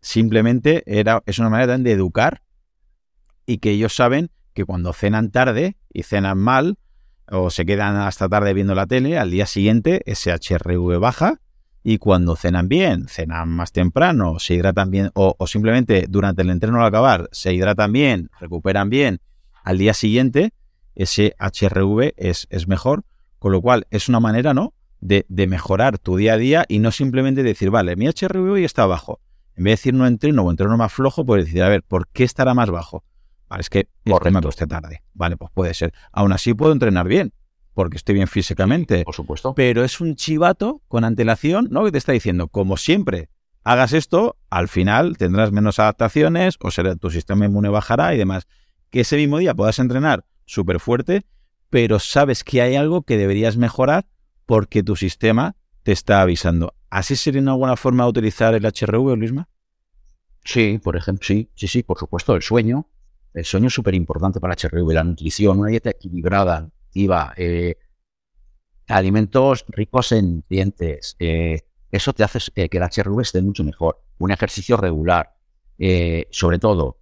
[0.01, 2.41] simplemente era, es una manera de educar
[3.45, 6.77] y que ellos saben que cuando cenan tarde y cenan mal
[7.29, 11.39] o se quedan hasta tarde viendo la tele, al día siguiente ese HRV baja
[11.83, 16.79] y cuando cenan bien, cenan más temprano, se hidratan bien o, simplemente durante el entreno
[16.79, 19.19] al acabar se hidratan bien, recuperan bien,
[19.63, 20.53] al día siguiente
[20.93, 23.03] ese HRV es, es mejor,
[23.39, 24.73] con lo cual es una manera, ¿no?
[24.99, 28.65] De, de, mejorar tu día a día y no simplemente decir, vale, mi HRV hoy
[28.65, 29.19] está bajo.
[29.55, 32.07] En vez de decir no entreno o entreno más flojo, puedes decir, a ver, ¿por
[32.07, 33.03] qué estará más bajo?
[33.51, 35.03] Vale, es que el me usted tarde.
[35.13, 35.93] Vale, pues puede ser.
[36.13, 37.33] Aún así puedo entrenar bien
[37.73, 39.03] porque estoy bien físicamente.
[39.03, 39.53] Por supuesto.
[39.55, 41.83] Pero es un chivato con antelación, ¿no?
[41.83, 43.27] Que te está diciendo, como siempre,
[43.65, 48.47] hagas esto, al final tendrás menos adaptaciones, o será, tu sistema inmune bajará y demás.
[48.89, 51.25] Que ese mismo día puedas entrenar súper fuerte,
[51.69, 54.07] pero sabes que hay algo que deberías mejorar
[54.45, 56.73] porque tu sistema te está avisando.
[56.89, 59.49] ¿Así sería una buena forma de utilizar el HRV, Luisma?
[60.45, 62.87] Sí, por ejemplo, sí, sí, sí, por supuesto, el sueño.
[63.33, 67.77] El sueño es súper importante para HRV, la nutrición, una dieta equilibrada, eh,
[68.87, 71.15] alimentos ricos en nutrientes.
[71.19, 71.61] Eh,
[71.91, 74.03] eso te hace eh, que el HRV esté mucho mejor.
[74.17, 75.35] Un ejercicio regular,
[76.29, 76.99] sobre todo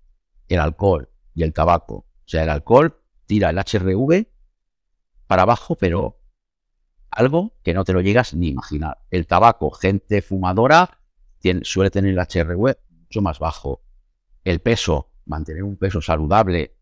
[0.47, 1.95] el alcohol y el tabaco.
[1.95, 4.27] O sea, el alcohol tira el HRV
[5.27, 6.19] para abajo, pero
[7.11, 8.99] algo que no te lo llegas ni imaginar.
[9.09, 10.99] El tabaco, gente fumadora,
[11.63, 13.81] suele tener el HRV mucho más bajo.
[14.43, 16.75] El peso, mantener un peso saludable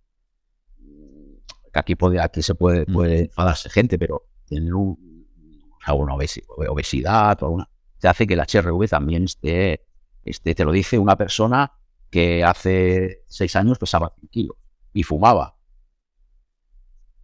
[1.73, 5.27] aquí, puede, aquí se puede, puede enfadarse gente, pero tener un,
[5.87, 7.69] una obesidad o alguna,
[7.99, 9.85] te hace que el HRV también esté,
[10.23, 11.71] esté, te lo dice una persona
[12.09, 14.57] que hace seis años pesaba 100 kilos
[14.93, 15.57] y fumaba.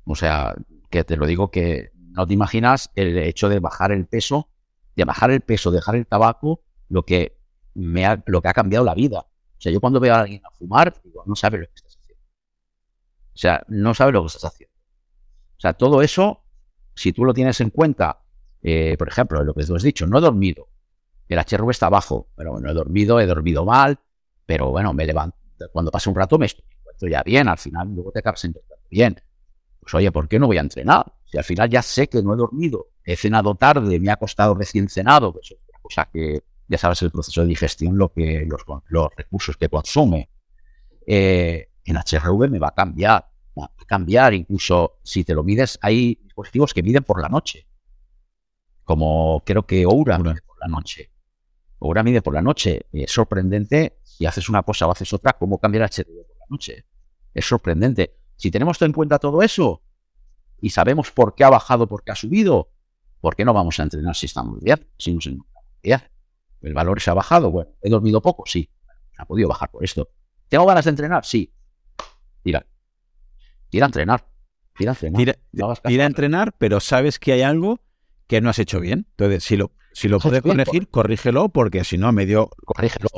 [0.06, 0.56] O sea,
[0.90, 4.50] que te lo digo que no te imaginas el hecho de bajar el peso,
[4.96, 7.40] de bajar el peso, dejar el tabaco, lo que
[7.74, 9.26] me ha, lo que ha cambiado la vida.
[9.64, 11.98] Sea, yo cuando veo a alguien a fumar, digo, no sabe lo que estás
[13.34, 14.76] o sea, no sabes lo que estás haciendo.
[15.58, 16.44] O sea, todo eso,
[16.94, 18.20] si tú lo tienes en cuenta,
[18.62, 20.68] eh, por ejemplo, lo que tú has dicho, no he dormido,
[21.28, 23.98] el HRV está bajo, pero no he dormido, he dormido mal,
[24.46, 25.38] pero bueno, me levanto,
[25.72, 29.20] cuando pasa un rato me encuentro ya bien, al final luego te acabas encontrando bien.
[29.80, 31.12] Pues oye, ¿por qué no voy a entrenar?
[31.26, 34.54] Si al final ya sé que no he dormido, he cenado tarde, me ha costado
[34.54, 36.44] recién cenado, pues es una cosa que
[36.74, 40.32] ya sabes el proceso de digestión, lo que los, los recursos que consume.
[41.06, 43.30] Eh, en HRV me va a cambiar.
[43.56, 47.68] Va a cambiar, incluso si te lo mides, hay dispositivos que miden por la noche.
[48.84, 51.12] Como creo que Oura mide por la noche.
[51.78, 52.88] Oura mide por la noche.
[52.92, 56.46] Es sorprendente si haces una cosa o haces otra, cómo cambia el HRV por la
[56.50, 56.88] noche.
[57.36, 58.18] Es sorprendente.
[58.36, 59.84] Si tenemos en cuenta todo eso
[60.60, 62.72] y sabemos por qué ha bajado, por qué ha subido,
[63.22, 64.90] ¿por qué no vamos a entrenar si estamos bien?
[64.98, 65.30] Si nos
[65.84, 66.02] bien.
[66.64, 67.52] El valor se ha bajado.
[67.52, 68.70] Bueno, he dormido poco, sí.
[69.18, 70.10] ha podido bajar por esto.
[70.50, 71.26] ¿Tengo ganas de entrenar?
[71.26, 71.54] Sí
[72.44, 72.66] tira.
[73.70, 74.28] Tira a entrenar.
[74.78, 75.40] Tira a entrenar.
[75.82, 77.80] Tira, a entrenar, pero sabes que hay algo
[78.28, 79.08] que no has hecho bien.
[79.12, 82.50] Entonces, si lo, si lo puedes corregir, corrígelo, porque si no, medio.
[82.66, 83.10] Corrígelo.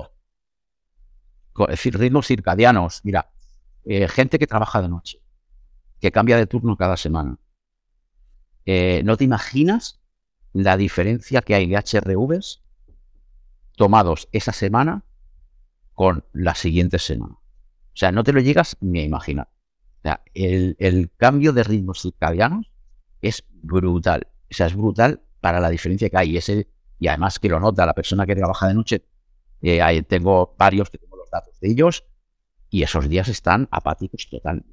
[1.57, 3.01] Es decir, ritmos circadianos.
[3.03, 3.31] Mira,
[3.85, 5.21] eh, gente que trabaja de noche,
[5.99, 7.39] que cambia de turno cada semana.
[8.65, 10.01] Eh, no te imaginas
[10.53, 12.63] la diferencia que hay de HRVs
[13.75, 15.05] tomados esa semana
[15.93, 17.35] con la siguiente semana.
[17.35, 19.49] O sea, no te lo llegas ni a imaginar.
[19.99, 22.71] O sea, el, cambio de ritmos circadianos
[23.21, 24.27] es brutal.
[24.51, 26.31] O sea, es brutal para la diferencia que hay.
[26.31, 26.67] Y, ese,
[26.99, 29.05] y además que lo nota la persona que trabaja de noche.
[29.61, 32.05] Eh, tengo varios que tengo los datos de ellos
[32.69, 34.65] y esos días están apáticos total.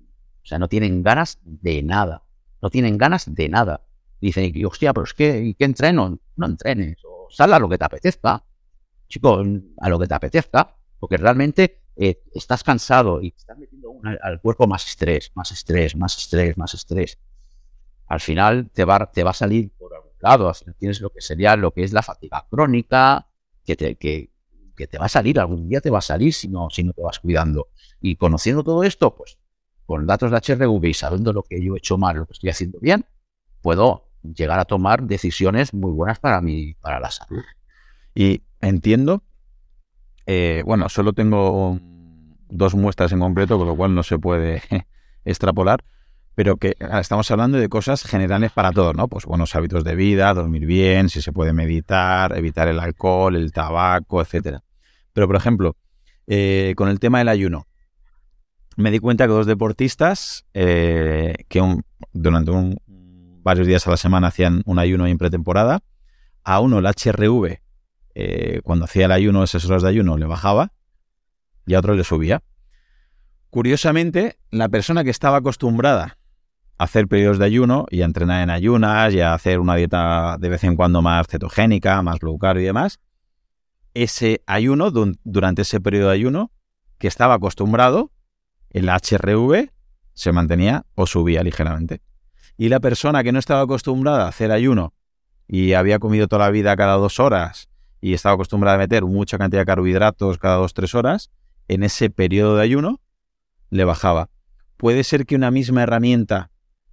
[0.42, 2.24] O sea, no tienen ganas de nada.
[2.60, 3.84] No tienen ganas de nada.
[4.20, 6.18] Dicen, hostia, pero es que, ¿qué entreno?
[6.36, 6.98] No entrenes.
[7.04, 8.44] O sal a lo que te apetezca.
[9.12, 9.42] Chico,
[9.78, 10.74] a lo que te apetezca.
[10.98, 13.92] Porque realmente eh, estás cansado y estás metiendo
[14.22, 17.18] al cuerpo más estrés, más estrés, más estrés, más estrés.
[18.06, 20.50] Al final te va, te va a salir por algún lado.
[20.78, 23.28] tienes lo que sería lo que es la fatiga crónica,
[23.64, 24.30] que te, que,
[24.74, 27.02] te va a salir, algún día te va a salir si no, si no te
[27.02, 27.68] vas cuidando.
[28.00, 29.38] Y conociendo todo esto, pues
[29.84, 32.48] con datos de HRV y sabiendo lo que yo he hecho mal, lo que estoy
[32.48, 33.04] haciendo bien,
[33.60, 37.42] puedo llegar a tomar decisiones muy buenas para mi, para la salud.
[38.14, 39.22] Y entiendo
[40.26, 41.78] eh, bueno, solo tengo
[42.48, 44.62] dos muestras en concreto, con lo cual no se puede
[45.24, 45.84] extrapolar,
[46.34, 49.08] pero que ah, estamos hablando de cosas generales para todos, ¿no?
[49.08, 53.52] Pues buenos hábitos de vida, dormir bien, si se puede meditar, evitar el alcohol, el
[53.52, 54.62] tabaco, etcétera.
[55.12, 55.76] Pero, por ejemplo,
[56.26, 57.66] eh, con el tema del ayuno,
[58.76, 61.60] me di cuenta que dos deportistas eh, que
[62.12, 62.52] durante
[63.42, 65.82] varios días a la semana hacían un ayuno en pretemporada,
[66.44, 67.60] a uno el HRV
[68.14, 70.72] eh, cuando hacía el ayuno, esas horas de ayuno, le bajaba
[71.66, 72.42] y a otro le subía.
[73.50, 76.18] Curiosamente, la persona que estaba acostumbrada
[76.78, 80.48] hacer periodos de ayuno y a entrenar en ayunas y a hacer una dieta de
[80.48, 82.98] vez en cuando más cetogénica, más low carb y demás,
[83.94, 86.50] ese ayuno, durante ese periodo de ayuno,
[86.98, 88.10] que estaba acostumbrado,
[88.70, 89.70] el HRV
[90.14, 92.00] se mantenía o subía ligeramente.
[92.56, 94.94] Y la persona que no estaba acostumbrada a hacer ayuno
[95.46, 97.68] y había comido toda la vida cada dos horas
[98.02, 101.30] y estaba acostumbrada a meter mucha cantidad de carbohidratos cada dos, tres horas,
[101.68, 103.00] en ese periodo de ayuno
[103.70, 104.28] le bajaba.
[104.76, 106.50] Puede ser que una misma herramienta,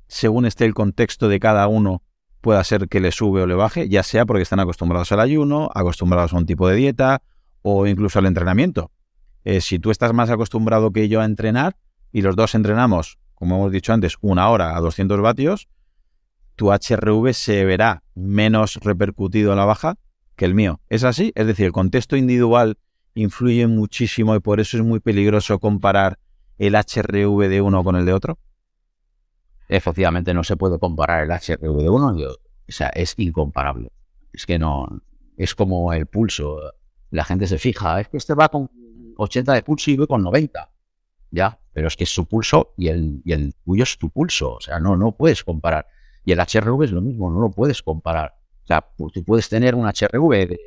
[0.07, 2.03] según esté el contexto de cada uno,
[2.41, 5.69] pueda ser que le sube o le baje, ya sea porque están acostumbrados al ayuno,
[5.73, 7.23] acostumbrados a un tipo de dieta
[7.63, 8.91] o incluso al entrenamiento.
[9.45, 11.75] Eh, si tú estás más acostumbrado que yo a entrenar
[12.11, 15.67] y los dos entrenamos, como hemos dicho antes, una hora a 200 vatios,
[16.55, 19.97] tu HRV se verá menos repercutido a la baja
[20.39, 20.79] que el mío.
[20.89, 21.33] ¿Es así?
[21.35, 22.77] Es decir, el contexto individual
[23.13, 26.17] influye muchísimo y por eso es muy peligroso comparar
[26.57, 28.39] el HRV de uno con el de otro.
[29.67, 32.15] Efectivamente, no se puede comparar el HRV de uno.
[32.15, 33.91] O sea, es incomparable.
[34.31, 34.87] Es que no.
[35.35, 36.57] Es como el pulso.
[37.11, 38.71] La gente se fija, es que este va con
[39.17, 40.71] 80 de pulso y voy con 90.
[41.31, 44.53] Ya, pero es que es su pulso y el, y el tuyo es tu pulso.
[44.53, 45.85] O sea, no, no puedes comparar.
[46.23, 48.38] Y el HRV es lo mismo, no lo puedes comparar.
[48.69, 50.59] O sea, pues tú puedes tener un HRV de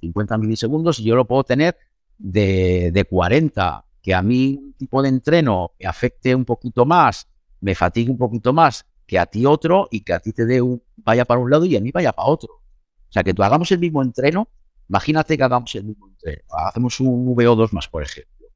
[0.00, 1.76] 50 milisegundos y yo lo puedo tener
[2.16, 3.84] de, de 40.
[4.00, 7.28] Que a mí un tipo de entreno me afecte un poquito más,
[7.60, 10.62] me fatigue un poquito más que a ti otro y que a ti te dé
[10.62, 12.54] un vaya para un lado y a mí vaya para otro.
[12.54, 14.48] O sea, que tú hagamos el mismo entreno,
[14.88, 16.42] imagínate que hagamos el mismo entreno.
[16.50, 18.48] Hacemos un VO2 más, por ejemplo.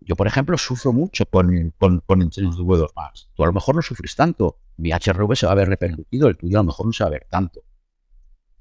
[0.00, 3.28] Yo, por ejemplo, sufro mucho con, con, entrenos de VO2 más.
[3.34, 4.58] Tú a lo mejor no sufres tanto.
[4.78, 7.08] Mi HRV se va a ver repercutido, el tuyo a lo mejor no se va
[7.08, 7.62] a ver tanto.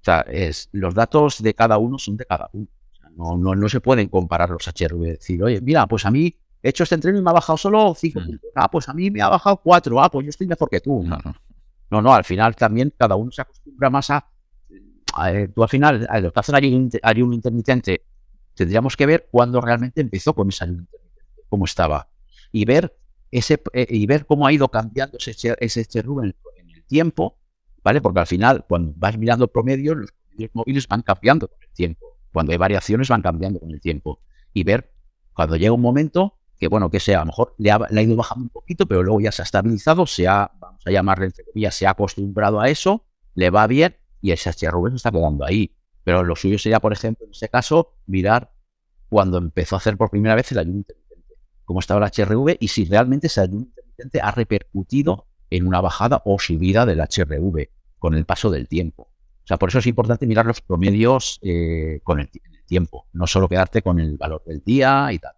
[0.01, 2.67] O sea, es, los datos de cada uno son de cada uno.
[3.15, 5.01] no, no, no, se pueden comparar los HRV.
[5.01, 7.93] Decir, oye, mira, pues a mí he hecho este entreno y me ha bajado solo
[7.95, 8.23] 5 mm.
[8.25, 8.49] puntos.
[8.55, 10.01] Ah, pues a mí me ha bajado 4.
[10.01, 11.03] Ah, pues yo estoy mejor que tú.
[11.03, 11.35] No, no.
[11.91, 14.25] No, no, al final también cada uno se acostumbra más a.
[15.53, 16.55] tú al final, a lo que hacen
[17.03, 18.05] ayuno intermitente,
[18.55, 22.07] tendríamos que ver cuándo realmente empezó con ese ayuno intermitente, cómo estaba.
[22.53, 22.97] Y ver
[23.29, 27.37] ese eh, y ver cómo ha ido cambiando ese, ese en, el tiempo,
[27.83, 28.01] ¿vale?
[28.01, 32.17] Porque al final, cuando vas mirando promedio, los promedios móviles van cambiando con el tiempo.
[32.31, 34.21] Cuando hay variaciones, van cambiando con el tiempo.
[34.53, 34.93] Y ver
[35.33, 38.43] cuando llega un momento que bueno, que sea, a lo mejor le ha, ido bajando
[38.43, 41.87] un poquito, pero luego ya se ha estabilizado, se ha, vamos a llamarle entre se
[41.87, 45.75] ha acostumbrado a eso, le va bien y ese HRV se está quedando ahí.
[46.03, 48.53] Pero lo suyo sería, por ejemplo, en ese caso, mirar
[49.09, 51.33] cuando empezó a hacer por primera vez el ayuno intermitente,
[51.65, 56.23] cómo estaba el HRV y si realmente ese ayuno intermitente ha repercutido en una bajada
[56.25, 59.03] o subida del HRV con el paso del tiempo.
[59.43, 62.29] O sea, por eso es importante mirar los promedios eh, con el
[62.65, 65.35] tiempo, no solo quedarte con el valor del día y tal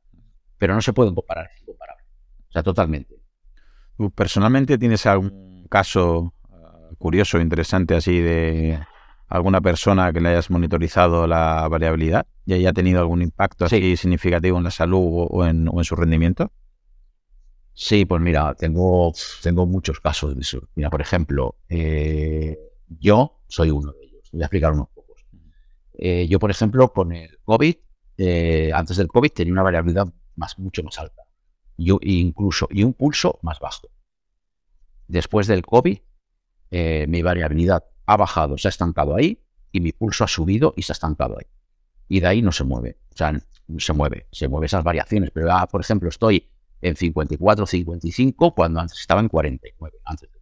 [0.63, 2.05] pero no se pueden comparar, es incomparable.
[2.47, 3.19] O sea, totalmente.
[4.15, 8.79] personalmente tienes algún caso uh, curioso, interesante así de
[9.27, 14.57] alguna persona que le hayas monitorizado la variabilidad y haya tenido algún impacto así significativo
[14.57, 16.49] en la salud o en, su rendimiento?
[17.75, 20.69] Sí, pues mira, tengo, tengo muchos casos de eso.
[20.75, 22.57] Mira, por ejemplo, eh,
[22.87, 24.29] yo soy uno de ellos.
[24.31, 25.25] Voy a explicar unos pocos.
[25.93, 27.75] Eh, yo, por ejemplo, con el COVID,
[28.17, 31.23] eh, antes del COVID tenía una variabilidad más, mucho más alta.
[31.75, 33.89] Y, incluso, y un pulso más bajo.
[35.07, 35.97] Después del COVID,
[37.07, 40.91] mi variabilidad ha bajado, se ha estancado ahí, y mi pulso ha subido y se
[40.91, 41.47] ha estancado ahí.
[42.07, 42.99] Y de ahí no se mueve.
[43.11, 43.33] O sea,
[43.79, 45.31] se mueve, se mueve esas variaciones.
[45.31, 46.52] Pero, ah, por ejemplo, estoy
[46.83, 50.39] en 54, 55, cuando antes estaba en 49, antes de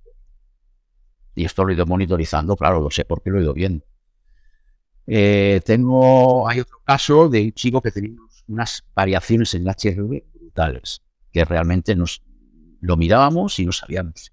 [1.36, 3.86] Y esto lo he ido monitorizando, claro, lo sé porque lo he ido viendo.
[5.06, 8.18] Eh, tengo, hay otro caso de un chico que tenía
[8.48, 12.24] unas variaciones en el HRV brutales, que realmente nos
[12.82, 14.32] lo mirábamos y no sabíamos.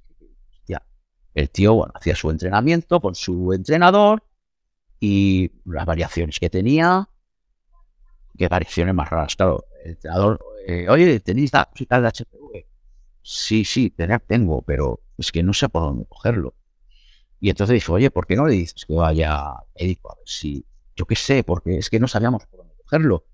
[1.34, 4.24] El tío hacía su entrenamiento con su entrenador
[4.98, 7.09] y las variaciones que tenía,
[8.36, 9.36] qué variaciones más raras.
[9.36, 12.64] Claro, el entrenador, eh, oye, ¿tenéis la cosita de HRV?
[13.22, 13.94] Sí, sí,
[14.26, 16.54] tengo, pero es que no sé por dónde cogerlo.
[17.40, 20.12] Y entonces dijo, oye, ¿por qué no le dices que vaya médico?
[20.12, 20.64] A ver si,
[20.96, 23.24] yo qué sé, porque es que no sabíamos por dónde cogerlo.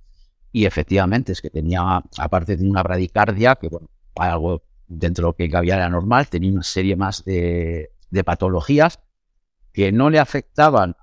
[0.52, 5.36] Y efectivamente, es que tenía, aparte de una bradicardia, que bueno, algo dentro de lo
[5.36, 7.90] que cabía era normal, tenía una serie más de,
[8.24, 9.00] patologías
[9.72, 10.96] que no le afectaban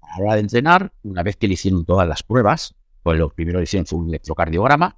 [0.00, 3.30] a la hora de entrenar, una vez que le hicieron todas las pruebas, pues lo
[3.30, 4.96] primero le hicieron fue un electrocardiograma,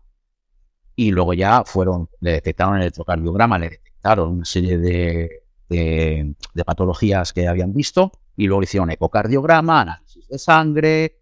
[0.97, 7.33] y luego ya fueron, le detectaron el electrocardiograma, le detectaron una serie de, de, patologías
[7.33, 11.21] que habían visto, y luego le hicieron ecocardiograma, análisis de sangre,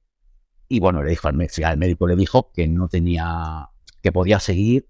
[0.69, 3.69] y bueno, le dijo al médico, al médico le dijo que no tenía,
[4.01, 4.89] que podía seguir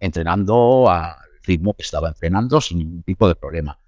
[0.00, 3.78] entrenando al ritmo que estaba entrenando sin ningún tipo de problema.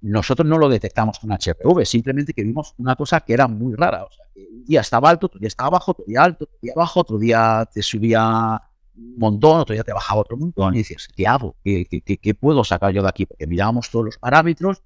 [0.00, 4.04] Nosotros no lo detectamos con HRV, simplemente que vimos una cosa que era muy rara.
[4.04, 7.00] O un día estaba alto, otro día estaba bajo, otro día alto, otro día bajo,
[7.00, 8.60] otro día te subía
[8.96, 11.56] un montón, otro día te bajaba otro montón y dices, ¿qué hago?
[11.62, 13.26] ¿Qué, qué, puedo sacar yo de aquí?
[13.26, 14.82] Porque mirábamos todos los parámetros,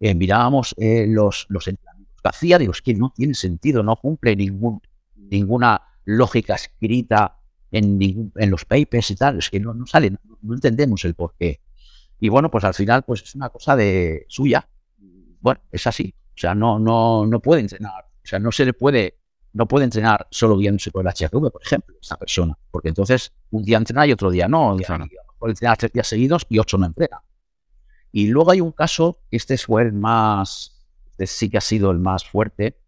[0.00, 3.96] eh, mirábamos eh, los, los entrenamientos que hacía, digo, es que no tiene sentido, no
[3.96, 4.80] cumple ningún,
[5.16, 7.38] ninguna lógica escrita
[7.70, 11.34] en, en los papers y tal, es que no, no sale, no, entendemos el por
[11.38, 11.60] qué.
[12.20, 14.68] Y bueno, pues al final, pues es una cosa de suya.
[15.40, 16.14] Bueno, es así.
[16.34, 18.06] O sea, no, no, no puede entrenar.
[18.24, 19.18] O sea, no se le puede,
[19.58, 22.56] no puede entrenar solo viéndose por el HRV, por ejemplo, esa persona.
[22.70, 24.76] Porque entonces un día entrena y otro día no.
[25.36, 27.20] Puede entrenar tres días seguidos y ocho no entrena.
[28.12, 30.80] Y luego hay un caso, este fue el más,
[31.10, 32.78] este sí que ha sido el más fuerte,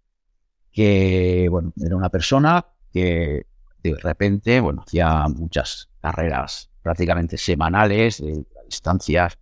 [0.71, 3.47] que, bueno, era una persona que
[3.83, 9.37] de repente, bueno, hacía muchas carreras prácticamente semanales, de distancias,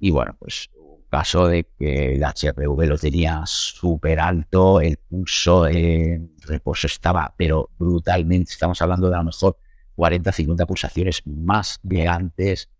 [0.00, 0.68] y bueno, pues
[1.06, 7.70] caso de que el HRV lo tenía súper alto, el pulso en reposo estaba, pero
[7.78, 9.58] brutalmente, estamos hablando de a lo mejor
[9.94, 12.70] 40, 50 pulsaciones más de antes,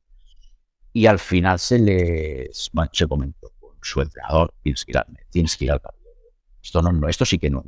[0.93, 5.57] y al final se les, se comentó con su entrenador, tienes que ir al, tienes
[5.57, 5.81] que ir al
[6.63, 7.65] Esto, no, no, esto sí que no,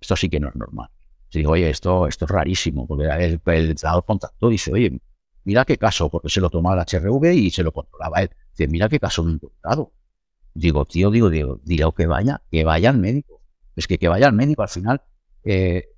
[0.00, 0.88] esto sí que no es normal.
[1.32, 5.00] Y digo, oye, esto, esto es rarísimo, porque el, el entrenador contactó y dice, oye,
[5.46, 8.30] mira qué caso, porque se lo tomaba el HRV y se lo controlaba él.
[8.50, 9.92] Dice, mira qué caso me he encontrado.
[10.52, 13.40] Digo, tío, digo, digo, digo que vaya, que vaya al médico.
[13.76, 15.02] Es que que vaya al médico, al final,
[15.44, 15.88] eh,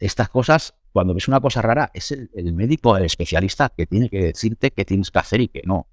[0.00, 4.10] estas cosas, cuando ves una cosa rara, es el, el, médico, el especialista, que tiene
[4.10, 5.86] que decirte qué tienes que hacer y qué no.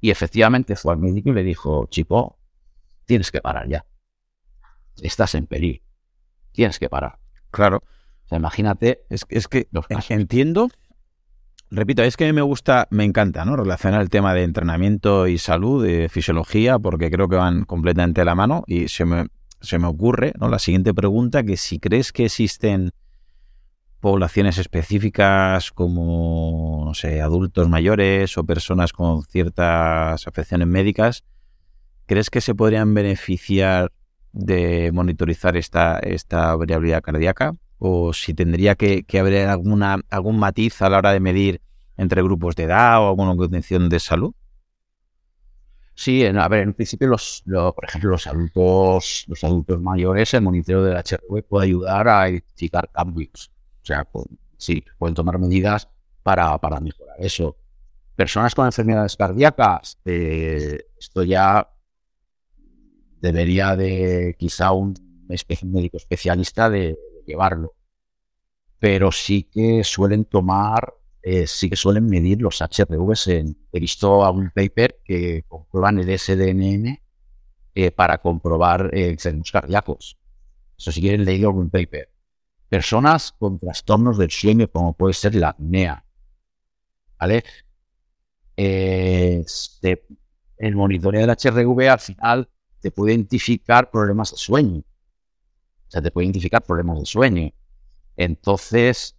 [0.00, 2.38] Y efectivamente fue al médico y le dijo, chico,
[3.04, 3.84] tienes que parar ya.
[5.02, 5.82] Estás en peligro.
[6.52, 7.18] Tienes que parar.
[7.50, 7.82] Claro.
[8.26, 9.04] O sea, imagínate.
[9.08, 9.68] Es, es que
[10.08, 10.68] entiendo.
[11.72, 13.54] Repito, es que me gusta, me encanta, ¿no?
[13.54, 18.24] Relacionar el tema de entrenamiento y salud, de fisiología, porque creo que van completamente a
[18.24, 18.64] la mano.
[18.66, 19.26] Y se me,
[19.60, 20.48] se me ocurre, ¿no?
[20.48, 22.90] La siguiente pregunta, que si crees que existen
[24.00, 31.22] poblaciones específicas como, no sé, adultos mayores o personas con ciertas afecciones médicas,
[32.06, 33.92] ¿crees que se podrían beneficiar
[34.32, 40.90] de monitorizar esta, esta variabilidad cardíaca o si tendría que, haber alguna, algún matiz a
[40.90, 41.62] la hora de medir
[41.96, 44.34] entre grupos de edad o alguna condición de salud?
[45.94, 50.84] Sí, a ver, en principio, los, por ejemplo, los adultos, los adultos mayores, el monitoreo
[50.84, 53.50] del HRV puede ayudar a identificar cambios.
[53.82, 54.06] O sea,
[54.56, 55.88] sí, pueden tomar medidas
[56.22, 57.56] para, para mejorar eso.
[58.14, 61.70] Personas con enfermedades cardíacas, eh, esto ya
[63.20, 64.94] debería de quizá un
[65.62, 66.98] médico especialista de,
[67.30, 67.74] llevarlo.
[68.78, 73.28] Pero sí que suelen tomar, eh, sí que suelen medir los HRVs.
[73.28, 76.98] He visto algún paper que comprueban el SDNN
[77.74, 80.18] eh, para comprobar eh, enfermos cardíacos.
[80.76, 82.10] Eso si quieren leer algún paper.
[82.68, 86.04] Personas con trastornos del sueño, como puede ser la apnea.
[87.18, 87.44] ¿Vale?
[88.56, 90.06] Este,
[90.56, 92.48] el monitoreo del HRV al final
[92.80, 94.82] te puede identificar problemas de sueño.
[95.90, 97.50] O sea, te puede identificar problemas de sueño.
[98.16, 99.16] Entonces,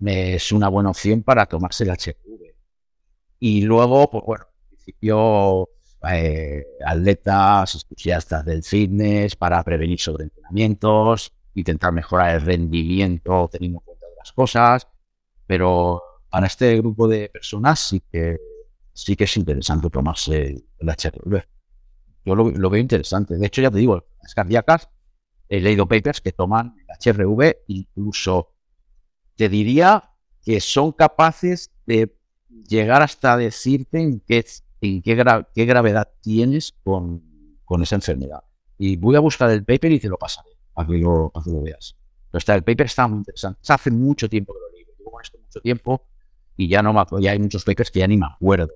[0.00, 2.54] es una buena opción para tomarse el HRV.
[3.40, 5.68] Y luego, pues bueno, en principio,
[6.10, 14.06] eh, atletas, entusiastas del fitness, para prevenir sobreentrenamientos, intentar mejorar el rendimiento teniendo en cuenta
[14.12, 14.88] otras cosas.
[15.46, 18.38] Pero para este grupo de personas sí que
[18.94, 21.44] sí que es interesante tomarse el HRV
[22.26, 23.38] yo lo, veo interesante.
[23.38, 24.90] De hecho, ya te digo, las cardíacas,
[25.48, 28.52] he leído papers que toman HRV, incluso
[29.36, 32.16] te diría que son capaces de
[32.68, 34.44] llegar hasta decirte en qué,
[34.80, 37.22] en qué, qué gravedad tienes con,
[37.64, 38.42] con, esa enfermedad.
[38.78, 41.50] Y voy a buscar el paper y te lo pasaré para que lo, para que
[41.50, 41.96] lo veas.
[42.30, 43.60] Pero está, el paper está muy interesante.
[43.68, 44.84] Hace mucho tiempo que lo leí.
[44.98, 46.06] Llevo con esto mucho tiempo
[46.56, 48.72] y ya no me ya hay muchos papers que ya ni me acuerdo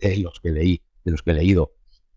[0.00, 1.72] de, de los que leí, de los que he leído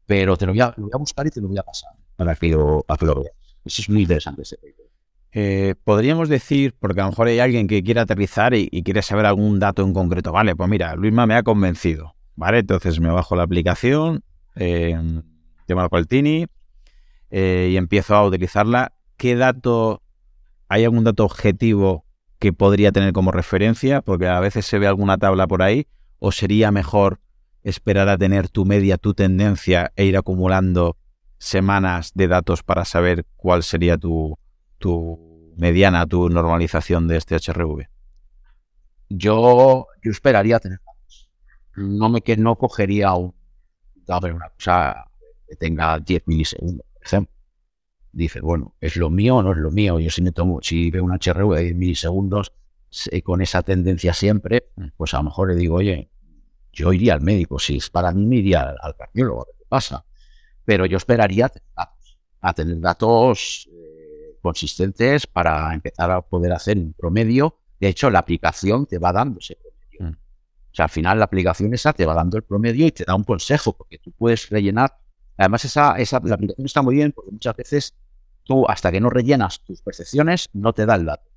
[0.10, 2.84] pero te lo voy a, buscar y te lo voy a pasar para que lo,
[2.90, 3.36] veas.
[3.66, 4.90] Eso es muy interesante ese paper.
[5.32, 9.26] Eh, podríamos decir, porque a lo mejor hay alguien que quiere aterrizar y, quiere saber
[9.26, 10.32] algún dato en concreto.
[10.32, 12.16] Vale, pues mira, Luisma me ha convencido.
[12.36, 14.24] Vale, entonces me bajo la aplicación,
[14.56, 14.98] eh,
[15.68, 16.48] llamo al Tini
[17.30, 18.94] eh, y empiezo a utilizarla.
[19.18, 20.02] ¿Qué dato,
[20.68, 22.06] hay algún dato objetivo
[22.40, 24.02] que podría tener como referencia?
[24.02, 25.88] Porque a veces se ve alguna tabla por ahí,
[26.20, 27.20] o sería mejor
[27.64, 30.96] esperar a tener tu media, tu tendencia e ir acumulando
[31.40, 34.38] semanas de datos para saber cuál sería tu,
[34.78, 37.88] tu mediana, tu normalización de este HRV?
[39.10, 41.32] Yo, yo esperaría tener datos.
[41.76, 43.34] no me que no cogería un,
[44.08, 45.06] una cosa
[45.48, 47.34] que tenga 10 milisegundos, por ejemplo.
[48.12, 50.00] Dice, bueno, ¿es lo mío o no es lo mío?
[50.00, 52.54] Yo si me tomo, si veo un HRV de 10 milisegundos
[53.24, 56.10] con esa tendencia siempre, pues a lo mejor le digo, oye,
[56.72, 57.60] yo iría al médico.
[57.60, 60.06] Si es para mí, me iría al, cardiólogo, qué pasa.
[60.70, 61.52] Pero yo esperaría
[62.42, 67.58] a tener datos eh, consistentes para empezar a poder hacer un promedio.
[67.80, 70.12] De hecho, la aplicación te va dando ese promedio.
[70.12, 70.20] Mm.
[70.20, 73.16] O sea, al final la aplicación esa te va dando el promedio y te da
[73.16, 74.96] un consejo, porque tú puedes rellenar.
[75.38, 77.96] Además, esa, esa, la aplicación está muy bien porque muchas veces
[78.44, 81.32] tú, hasta que no rellenas tus percepciones, no te da el dato.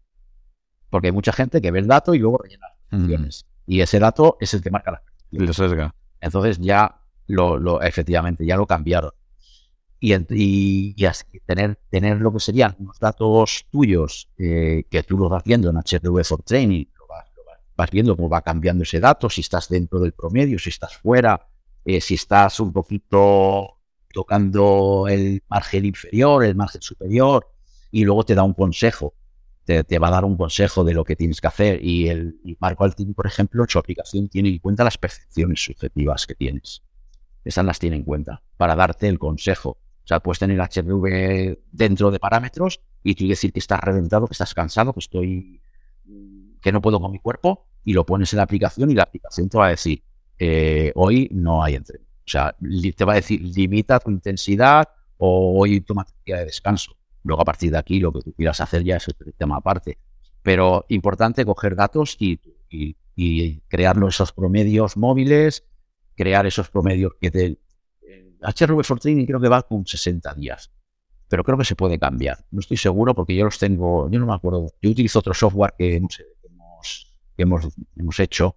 [0.91, 3.47] Porque hay mucha gente que ve el dato y luego rellena las percepciones.
[3.67, 5.49] Y ese dato es el que marca las percepciones.
[6.21, 9.13] Entonces ya lo, lo, efectivamente, ya lo cambiaron.
[10.05, 15.31] Y, y, así, tener, tener lo que serían unos datos tuyos eh, que tú los
[15.31, 16.87] vas viendo en HRV for Training,
[17.77, 21.49] vas, viendo cómo va cambiando ese dato, si estás dentro del promedio, si estás fuera,
[21.85, 23.79] eh, si estás un poquito
[24.13, 27.49] tocando el margen inferior, el margen superior,
[27.93, 29.15] y luego te da un consejo
[29.65, 31.85] te, va a dar un consejo de lo que tienes que hacer.
[31.85, 36.35] Y el Marco Altini, por ejemplo, su aplicación tiene en cuenta las percepciones subjetivas que
[36.35, 36.83] tienes.
[37.45, 39.79] Esas las tiene en cuenta para darte el consejo.
[40.05, 44.33] O sea, puedes tener HRV dentro de parámetros y tú decir que estás reventado, que
[44.33, 45.61] estás cansado, que estoy
[46.61, 49.49] que no puedo con mi cuerpo y lo pones en la aplicación y la aplicación
[49.49, 50.03] te va a decir
[50.39, 52.05] eh, hoy no hay entreno.
[52.05, 52.57] O sea,
[52.97, 54.89] te va a decir limita tu intensidad
[55.19, 56.97] o hoy toma día de descanso.
[57.25, 59.99] Luego, a partir de aquí, lo que tú quieras hacer ya es otro tema aparte.
[60.43, 62.41] Pero importante coger datos y,
[63.69, 65.65] crear esos promedios móviles,
[66.17, 67.59] crear esos promedios que te...
[68.43, 70.71] HRV for Training creo que va con 60 días,
[71.29, 72.45] pero creo que se puede cambiar.
[72.51, 74.67] No estoy seguro porque yo los tengo, yo no me acuerdo.
[74.81, 76.01] Yo utilizo otro software que,
[77.37, 78.57] que hemos, hemos, hecho,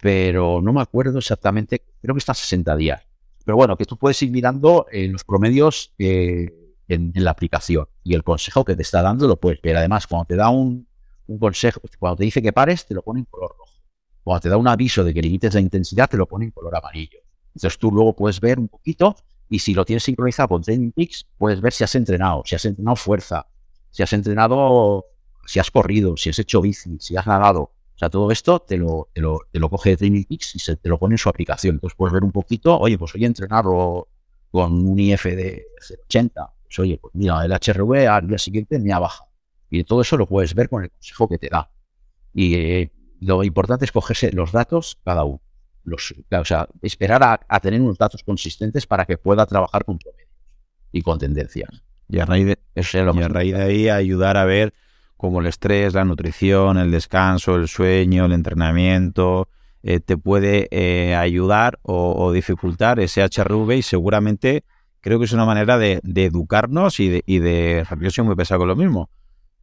[0.00, 3.02] pero no me acuerdo exactamente, creo que está a 60 días.
[3.44, 7.86] Pero bueno, que tú puedes ir mirando en los promedios en, la aplicación.
[8.04, 9.76] Y el consejo que te está dando lo puedes ver.
[9.76, 10.86] Además, cuando te da un,
[11.38, 13.72] consejo, cuando te dice que pares, te lo pone en color rojo.
[14.22, 16.76] Cuando te da un aviso de que limites la intensidad, te lo pone en color
[16.76, 17.20] amarillo.
[17.58, 19.16] Entonces tú luego puedes ver un poquito
[19.48, 22.64] y si lo tienes sincronizado con Training Peaks, puedes ver si has entrenado, si has
[22.64, 23.46] entrenado fuerza,
[23.90, 25.06] si has entrenado,
[25.46, 27.60] si has corrido, si has hecho bici, si has nadado.
[27.62, 30.58] O sea, todo esto te lo, te lo, te lo coge de Training Peaks y
[30.60, 31.76] se te lo pone en su aplicación.
[31.76, 34.08] Entonces puedes ver un poquito, oye, pues voy a entrenarlo
[34.50, 35.66] con un IF de
[36.04, 39.30] 80 pues, oye, pues mira, el HRV al día siguiente me ha bajado.
[39.70, 41.70] Y todo eso lo puedes ver con el consejo que te da.
[42.34, 45.40] Y eh, lo importante es cogerse los datos cada uno.
[45.88, 50.30] Los, o sea, esperar a, tener unos datos consistentes para que pueda trabajar con promedios
[50.92, 51.82] y con tendencias.
[52.08, 54.72] Y a raíz de, y a raíz de ahí ayudar a ver
[55.16, 59.48] cómo el estrés, la nutrición, el descanso, el sueño, el entrenamiento,
[59.82, 64.64] eh, te puede eh, ayudar o, o, dificultar ese HRV y seguramente
[65.00, 68.60] creo que es una manera de, educarnos y de, y de, yo soy muy pesado
[68.60, 69.10] con lo mismo,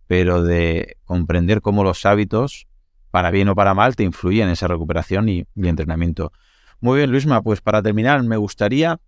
[0.08, 2.68] pero de comprender cómo los hábitos,
[3.16, 6.34] para bien o para mal, te influyen en esa recuperación y, entrenamiento.
[6.82, 9.00] Muy bien, Luisma, pues para terminar, me gustaría,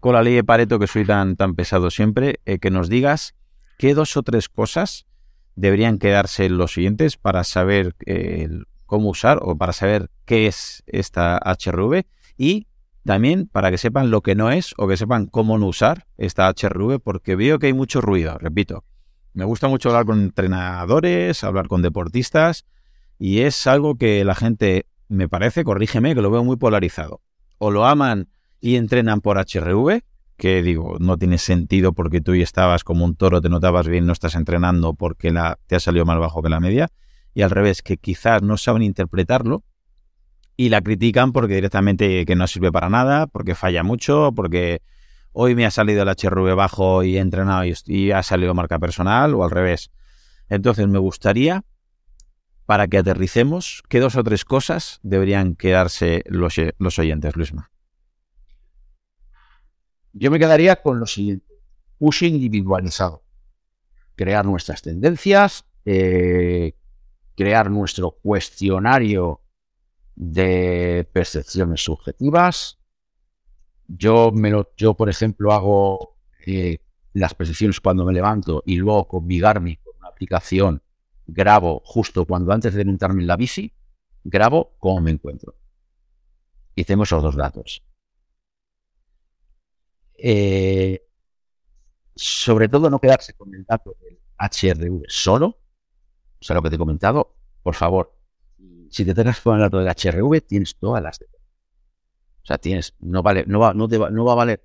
[0.00, 3.34] con la ley de Pareto, que soy tan, pesado siempre, eh, que nos digas
[3.78, 5.06] qué dos o tres cosas
[5.56, 8.50] deberían quedarse los siguientes para saber eh,
[8.84, 12.04] cómo usar o para saber qué es esta HRV
[12.36, 12.66] y
[13.02, 16.52] también para que sepan lo que no es o que sepan cómo no usar esta
[16.52, 18.84] HRV, porque veo que hay mucho ruido, repito.
[19.32, 22.66] Me gusta mucho hablar con entrenadores, hablar con deportistas,
[23.24, 27.20] y es algo que la gente, me parece, corrígeme, que lo veo muy polarizado.
[27.58, 28.26] O lo aman
[28.58, 30.02] y entrenan por HRV,
[30.36, 34.06] que digo, no tiene sentido porque tú ya estabas como un toro, te notabas bien,
[34.06, 36.88] no estás entrenando porque la, te ha salido más bajo que la media.
[37.32, 39.62] Y al revés, que quizás no saben interpretarlo
[40.56, 44.82] y la critican porque directamente que no sirve para nada, porque falla mucho, porque
[45.30, 49.32] hoy me ha salido el HRV bajo y he entrenado y, ha salido marca personal
[49.34, 49.92] o al revés.
[50.48, 51.62] Entonces me gustaría,
[52.66, 56.58] para que aterricemos, que dos o tres cosas deberían quedarse los,
[56.98, 57.70] oyentes, Luisma.
[60.12, 61.46] Yo me quedaría con lo siguiente,
[61.98, 63.24] push individualizado.
[64.14, 66.74] Crear nuestras tendencias, eh,
[67.34, 69.40] crear nuestro cuestionario
[70.14, 72.78] de percepciones subjetivas.
[73.88, 74.32] Yo
[74.96, 76.78] por ejemplo, hago eh,
[77.14, 80.82] las percepciones cuando me levanto y luego con mi Garmin, con una aplicación,
[81.32, 83.72] grabo justo cuando antes de montarme en la bici,
[84.24, 85.54] grabo cómo me encuentro.
[86.74, 87.82] Y tengo esos dos datos.
[90.16, 91.06] Eh,
[92.14, 96.76] sobre todo no quedarse con el dato del HRV solo, o sea, lo que te
[96.76, 98.16] he comentado, por favor,
[98.90, 103.22] si te tengas con el dato del HRV, tienes todas las O sea, tienes, no
[103.22, 104.64] vale, no va, no te va, no va a valer.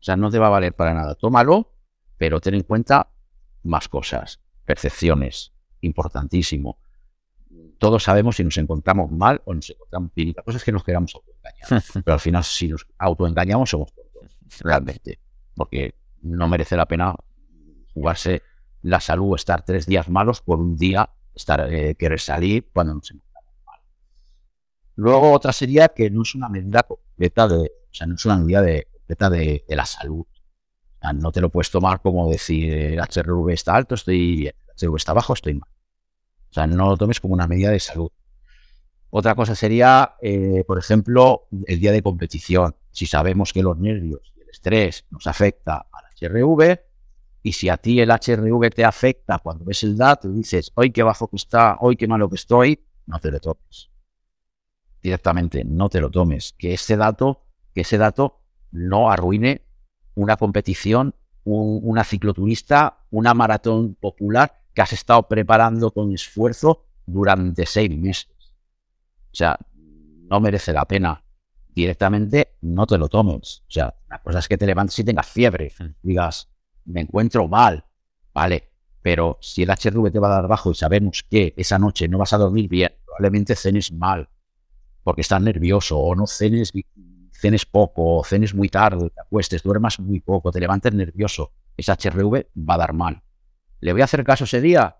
[0.00, 1.14] O sea, no te va a valer para nada.
[1.14, 1.72] Tómalo,
[2.18, 3.12] pero ten en cuenta
[3.62, 5.52] más cosas, percepciones,
[5.82, 6.78] importantísimo.
[7.78, 10.32] Todos sabemos si nos encontramos mal o nos encontramos bien.
[10.36, 11.82] La cosa es que nos queramos autoengañar.
[12.04, 15.18] Pero al final, si nos autoengañamos, somos tontos, realmente.
[15.54, 17.14] Porque no merece la pena
[17.92, 18.42] jugarse
[18.82, 23.10] la salud, estar tres días malos por un día, estar eh, querer salir cuando nos
[23.10, 23.80] encontramos mal.
[24.96, 28.38] Luego otra sería que no es una medida completa de, o sea, no es una
[28.38, 30.24] medida de, completa de, la salud.
[31.14, 34.96] no te lo puedes tomar como decir el HRV está alto, estoy bien, el HRV
[34.96, 35.68] está bajo, estoy mal.
[36.52, 38.10] O sea, no lo tomes como una medida de salud.
[39.08, 42.76] Otra cosa sería, eh, por ejemplo, el día de competición.
[42.90, 46.78] Si sabemos que los nervios y el estrés nos afecta al HRV,
[47.42, 50.90] y si a ti el HRV te afecta cuando ves el dato y dices, hoy
[50.90, 53.88] qué bajo que está, hoy qué malo que estoy, no te lo tomes.
[55.02, 56.54] Directamente, no te lo tomes.
[56.58, 58.42] Que ese dato, que ese dato
[58.72, 59.62] no arruine
[60.14, 67.90] una competición, una cicloturista, una maratón popular que has estado preparando con esfuerzo durante seis
[67.90, 68.28] meses.
[69.32, 69.58] O sea,
[70.30, 71.24] no merece la pena.
[71.74, 73.62] Directamente no te lo tomes.
[73.66, 75.72] O sea, la cosa es que te levantes y tengas fiebre.
[76.02, 76.48] Digas,
[76.84, 77.84] me encuentro mal,
[78.34, 78.70] ¿vale?
[79.00, 82.18] Pero si el HRV te va a dar bajo y sabemos que esa noche no
[82.18, 84.28] vas a dormir bien, probablemente cenes mal,
[85.02, 86.72] porque estás nervioso, o no cenes,
[87.32, 91.92] cenes poco, o cenes muy tarde, te acuestes, duermas muy poco, te levantes nervioso, ese
[91.92, 93.22] HRV va a dar mal.
[93.82, 94.96] ¿Le voy a hacer caso ese día?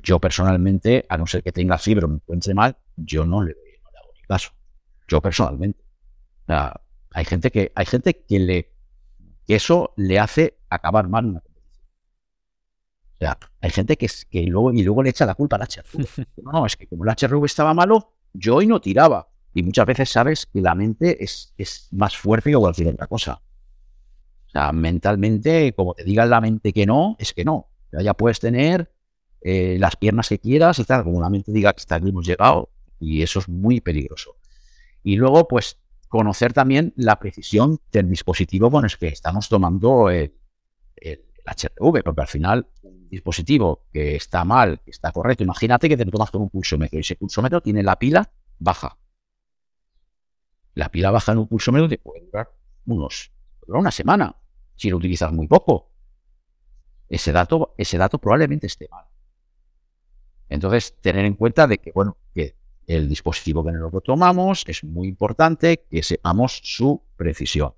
[0.00, 3.52] Yo personalmente, a no ser que tenga fiebre o me encuentre mal, yo no le,
[3.52, 4.52] doy caso.
[5.08, 5.84] Yo personalmente.
[6.46, 8.72] hay gente que, hay gente que le
[9.44, 11.88] que eso le hace acabar mal una competición.
[13.14, 16.16] O sea, hay gente que, que luego, y luego le echa la culpa al HRV.
[16.44, 19.28] No, no, es que como el HRV estaba malo, yo hoy no tiraba.
[19.52, 23.42] Y muchas veces sabes que la mente es, es más fuerte que cualquier otra cosa.
[24.58, 27.68] Sea, mentalmente, como te diga la mente que no, es que no.
[27.92, 28.90] Ya, puedes tener
[29.40, 32.26] eh, las piernas que quieras y tal, como la mente diga que hasta aquí hemos
[32.26, 34.34] llegado, y eso es muy peligroso.
[35.04, 35.78] Y luego, pues,
[36.08, 40.34] conocer también la precisión del dispositivo con el que estamos tomando el,
[40.96, 45.96] el HRV, porque al final un dispositivo que está mal, que está correcto, imagínate que
[45.96, 48.28] te lo tomas con un pulsómetro y ese pulsómetro tiene la pila
[48.58, 48.98] baja.
[50.74, 52.50] La pila baja en un pulsómetro te puede durar
[52.86, 53.30] unos,
[53.68, 54.34] una semana
[54.78, 55.90] si lo utilizas muy poco.
[57.08, 59.04] Ese dato, ese dato probablemente esté mal.
[60.48, 62.56] Entonces, tener en cuenta de que, bueno, que
[62.86, 67.74] el dispositivo que nos lo tomamos, es muy importante que sepamos su precisión.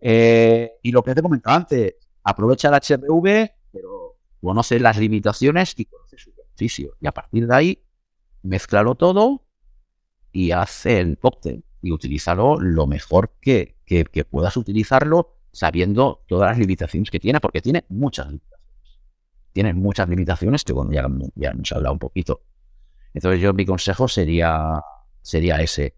[0.00, 5.86] Eh, y lo que te comentaba antes, aprovecha el HRV, pero conoce las limitaciones y
[5.86, 6.96] conoce su beneficio.
[7.00, 7.82] Y a partir de ahí,
[8.42, 9.46] mezclalo todo
[10.32, 13.76] y haz el cóctel y utilízalo lo mejor que,
[14.30, 19.00] puedas utilizarlo sabiendo todas las limitaciones que tiene, porque tiene muchas limitaciones.
[19.54, 22.42] Tiene muchas limitaciones que bueno, ya, ya hemos hablado un poquito.
[23.14, 24.82] Entonces yo mi consejo sería,
[25.22, 25.96] sería ese.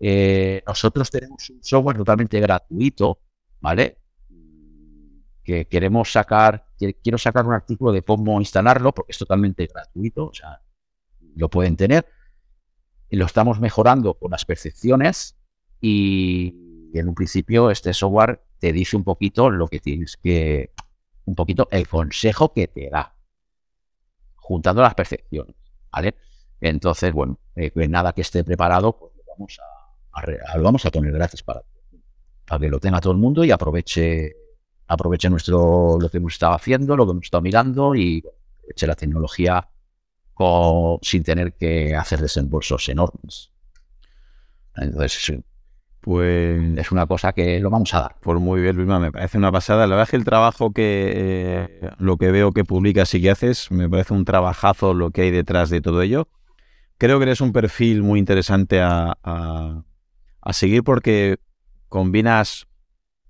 [0.00, 3.20] Eh, nosotros tenemos un software totalmente gratuito,
[3.60, 3.98] ¿vale?
[5.42, 6.66] Que queremos sacar,
[7.02, 10.62] quiero sacar un artículo de cómo instalarlo, porque es totalmente gratuito, o sea,
[11.36, 12.06] lo pueden tener.
[13.10, 15.36] Lo estamos mejorando con las percepciones
[15.78, 16.54] y
[16.94, 20.72] en un principio este software te dice un poquito lo que tienes que,
[21.26, 23.14] un poquito el consejo que te da,
[24.36, 25.54] juntando las percepciones,
[25.92, 26.14] ¿vale?
[26.62, 31.42] Entonces, bueno, eh, nada que esté preparado, pues lo vamos a, vamos a poner gratis
[31.42, 31.62] para,
[32.46, 34.34] para que lo tenga todo el mundo y aproveche,
[34.86, 38.24] aproveche nuestro, lo que hemos estado haciendo, lo que hemos estado mirando y
[38.60, 39.68] aproveche la tecnología
[41.02, 43.50] sin tener que hacer desembolsos enormes.
[44.74, 45.34] Entonces,
[46.04, 48.16] pues es una cosa que lo vamos a dar.
[48.20, 49.86] Pues muy bien, Luisma, me parece una pasada.
[49.86, 53.30] La verdad es que el trabajo que eh, lo que veo que publicas y que
[53.30, 56.28] haces, me parece un trabajazo lo que hay detrás de todo ello
[56.98, 59.84] creo que eres un perfil muy interesante a,
[60.52, 61.38] seguir porque
[61.88, 62.66] combinas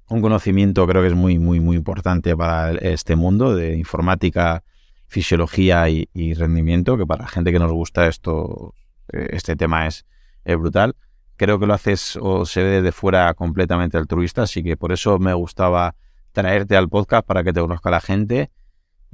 [0.09, 4.63] un conocimiento creo que es muy, muy, muy importante para este mundo de informática,
[5.07, 8.75] fisiología y, rendimiento, que para la gente que nos gusta esto,
[9.13, 10.05] eh, este tema es,
[10.45, 10.95] brutal.
[11.37, 15.19] Creo que lo haces o se ve desde fuera completamente altruista, así que por eso
[15.19, 15.95] me gustaba
[16.33, 18.51] traerte al podcast para que te conozca la gente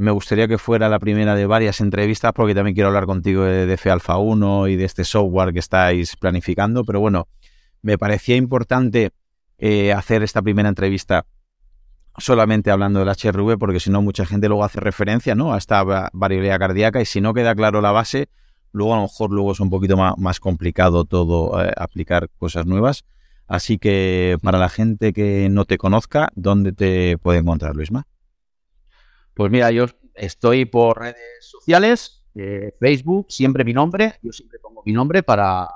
[0.01, 3.67] me gustaría que fuera la primera de varias entrevistas porque también quiero hablar contigo de,
[3.67, 7.29] de Alpha 1 y de este software que estáis planificando, pero bueno,
[7.83, 9.11] me parecía importante
[9.59, 11.27] eh, hacer esta primera entrevista
[12.17, 15.53] solamente hablando del HRV porque si no mucha gente luego hace referencia ¿no?
[15.53, 18.31] a esta variabilidad cardíaca y si no queda claro la base,
[18.73, 23.05] Luego a lo mejor luego es un poquito más, complicado todo eh, aplicar cosas nuevas.
[23.47, 28.07] Así que para la gente que no te conozca, ¿dónde te puede encontrar, Luisma?
[29.35, 34.15] Pues mira, yo estoy por redes sociales, eh, Facebook, siempre mi nombre.
[34.23, 35.69] Yo siempre pongo mi nombre para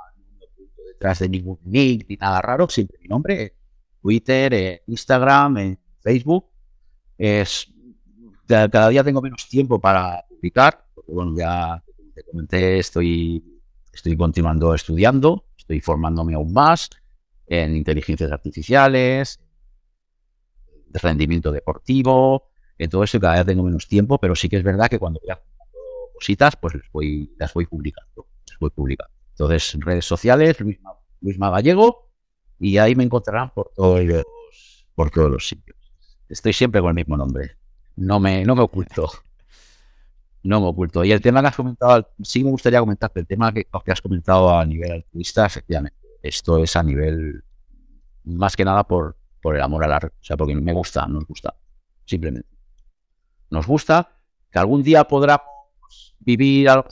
[0.86, 3.56] detrás de ningún nick ni nada raro, siempre mi nombre.
[4.00, 6.46] Twitter, Instagram, en Facebook.
[7.18, 7.72] Es,
[8.46, 11.83] cada día tengo menos tiempo para publicar, porque bueno, ya
[12.14, 13.60] te comenté, estoy,
[13.92, 16.90] estoy continuando estudiando, estoy formándome aún más
[17.46, 19.40] en inteligencias artificiales,
[20.92, 24.88] rendimiento deportivo, en todo eso cada día tengo menos tiempo, pero sí que es verdad
[24.88, 29.12] que cuando voy haciendo cositas, pues las voy, las voy publicando, las voy publicando.
[29.30, 30.56] Entonces, redes sociales,
[31.20, 32.10] Luisma, Gallego,
[32.58, 34.24] y ahí me encontrarán por todos los,
[34.94, 35.76] por todos los sitios.
[36.28, 37.56] Estoy siempre con el mismo nombre.
[37.96, 39.10] No me, no me oculto.
[40.44, 41.04] No me oculto.
[41.04, 44.00] Y el tema que has comentado, sí me gustaría comentarte, el tema que, que has
[44.02, 45.98] comentado a nivel altruista, efectivamente.
[46.22, 47.42] Esto es a nivel,
[48.24, 50.08] más que nada por, por el amor al arte.
[50.08, 51.54] O sea, porque me gusta, nos gusta.
[52.04, 52.48] Simplemente.
[53.50, 54.10] Nos gusta
[54.50, 56.84] que algún día podamos vivir, a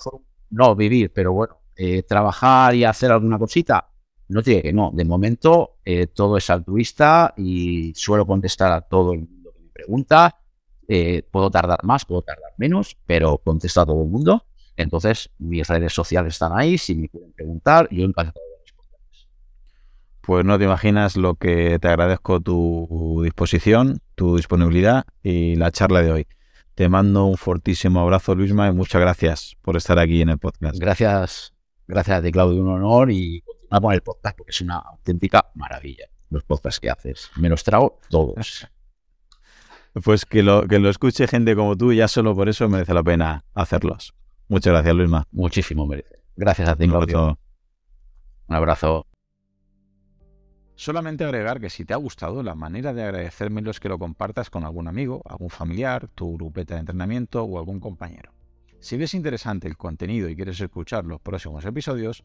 [0.51, 3.89] no vivir, pero bueno, eh, trabajar y hacer alguna cosita.
[4.29, 4.91] No tiene que no.
[4.95, 9.69] De momento, eh, todo es altruista y suelo contestar a todo el mundo que me
[9.69, 10.42] pregunta
[10.95, 14.45] eh, puedo tardar más, puedo tardar menos, pero contesto a todo el mundo.
[14.77, 16.77] Entonces, mis redes sociales están ahí.
[16.77, 19.29] Si me quieren preguntar, yo encantado de responderles.
[20.21, 26.03] Pues no te imaginas lo que te agradezco tu disposición, tu disponibilidad y la charla
[26.03, 26.27] de hoy.
[26.75, 30.79] Te mando un fortísimo abrazo, Luisma, y muchas gracias por estar aquí en el podcast.
[30.79, 31.55] Gracias,
[31.89, 35.51] gracias a ti, Claudio, un honor y continuar con el podcast porque es una auténtica
[35.55, 37.31] maravilla los podcasts que haces.
[37.37, 38.67] Me los trago todos.
[40.05, 43.03] Pues que lo, que lo escuche gente como tú, ya solo por eso merece la
[43.03, 44.15] pena hacerlos.
[44.49, 45.27] Muchas gracias, Luisma.
[45.33, 46.21] Muchísimo merece.
[46.37, 47.39] Gracias a ti, Un abrazo.
[48.49, 49.07] Un abrazo.
[50.75, 54.51] Solamente agregar que si te ha gustado, la manera de agradecérmelo es que lo compartas
[54.51, 58.33] con algún amigo, algún familiar, tu grupeta de entrenamiento o algún compañero.
[58.81, 62.25] Si ves interesante el contenido y quieres escuchar los próximos episodios,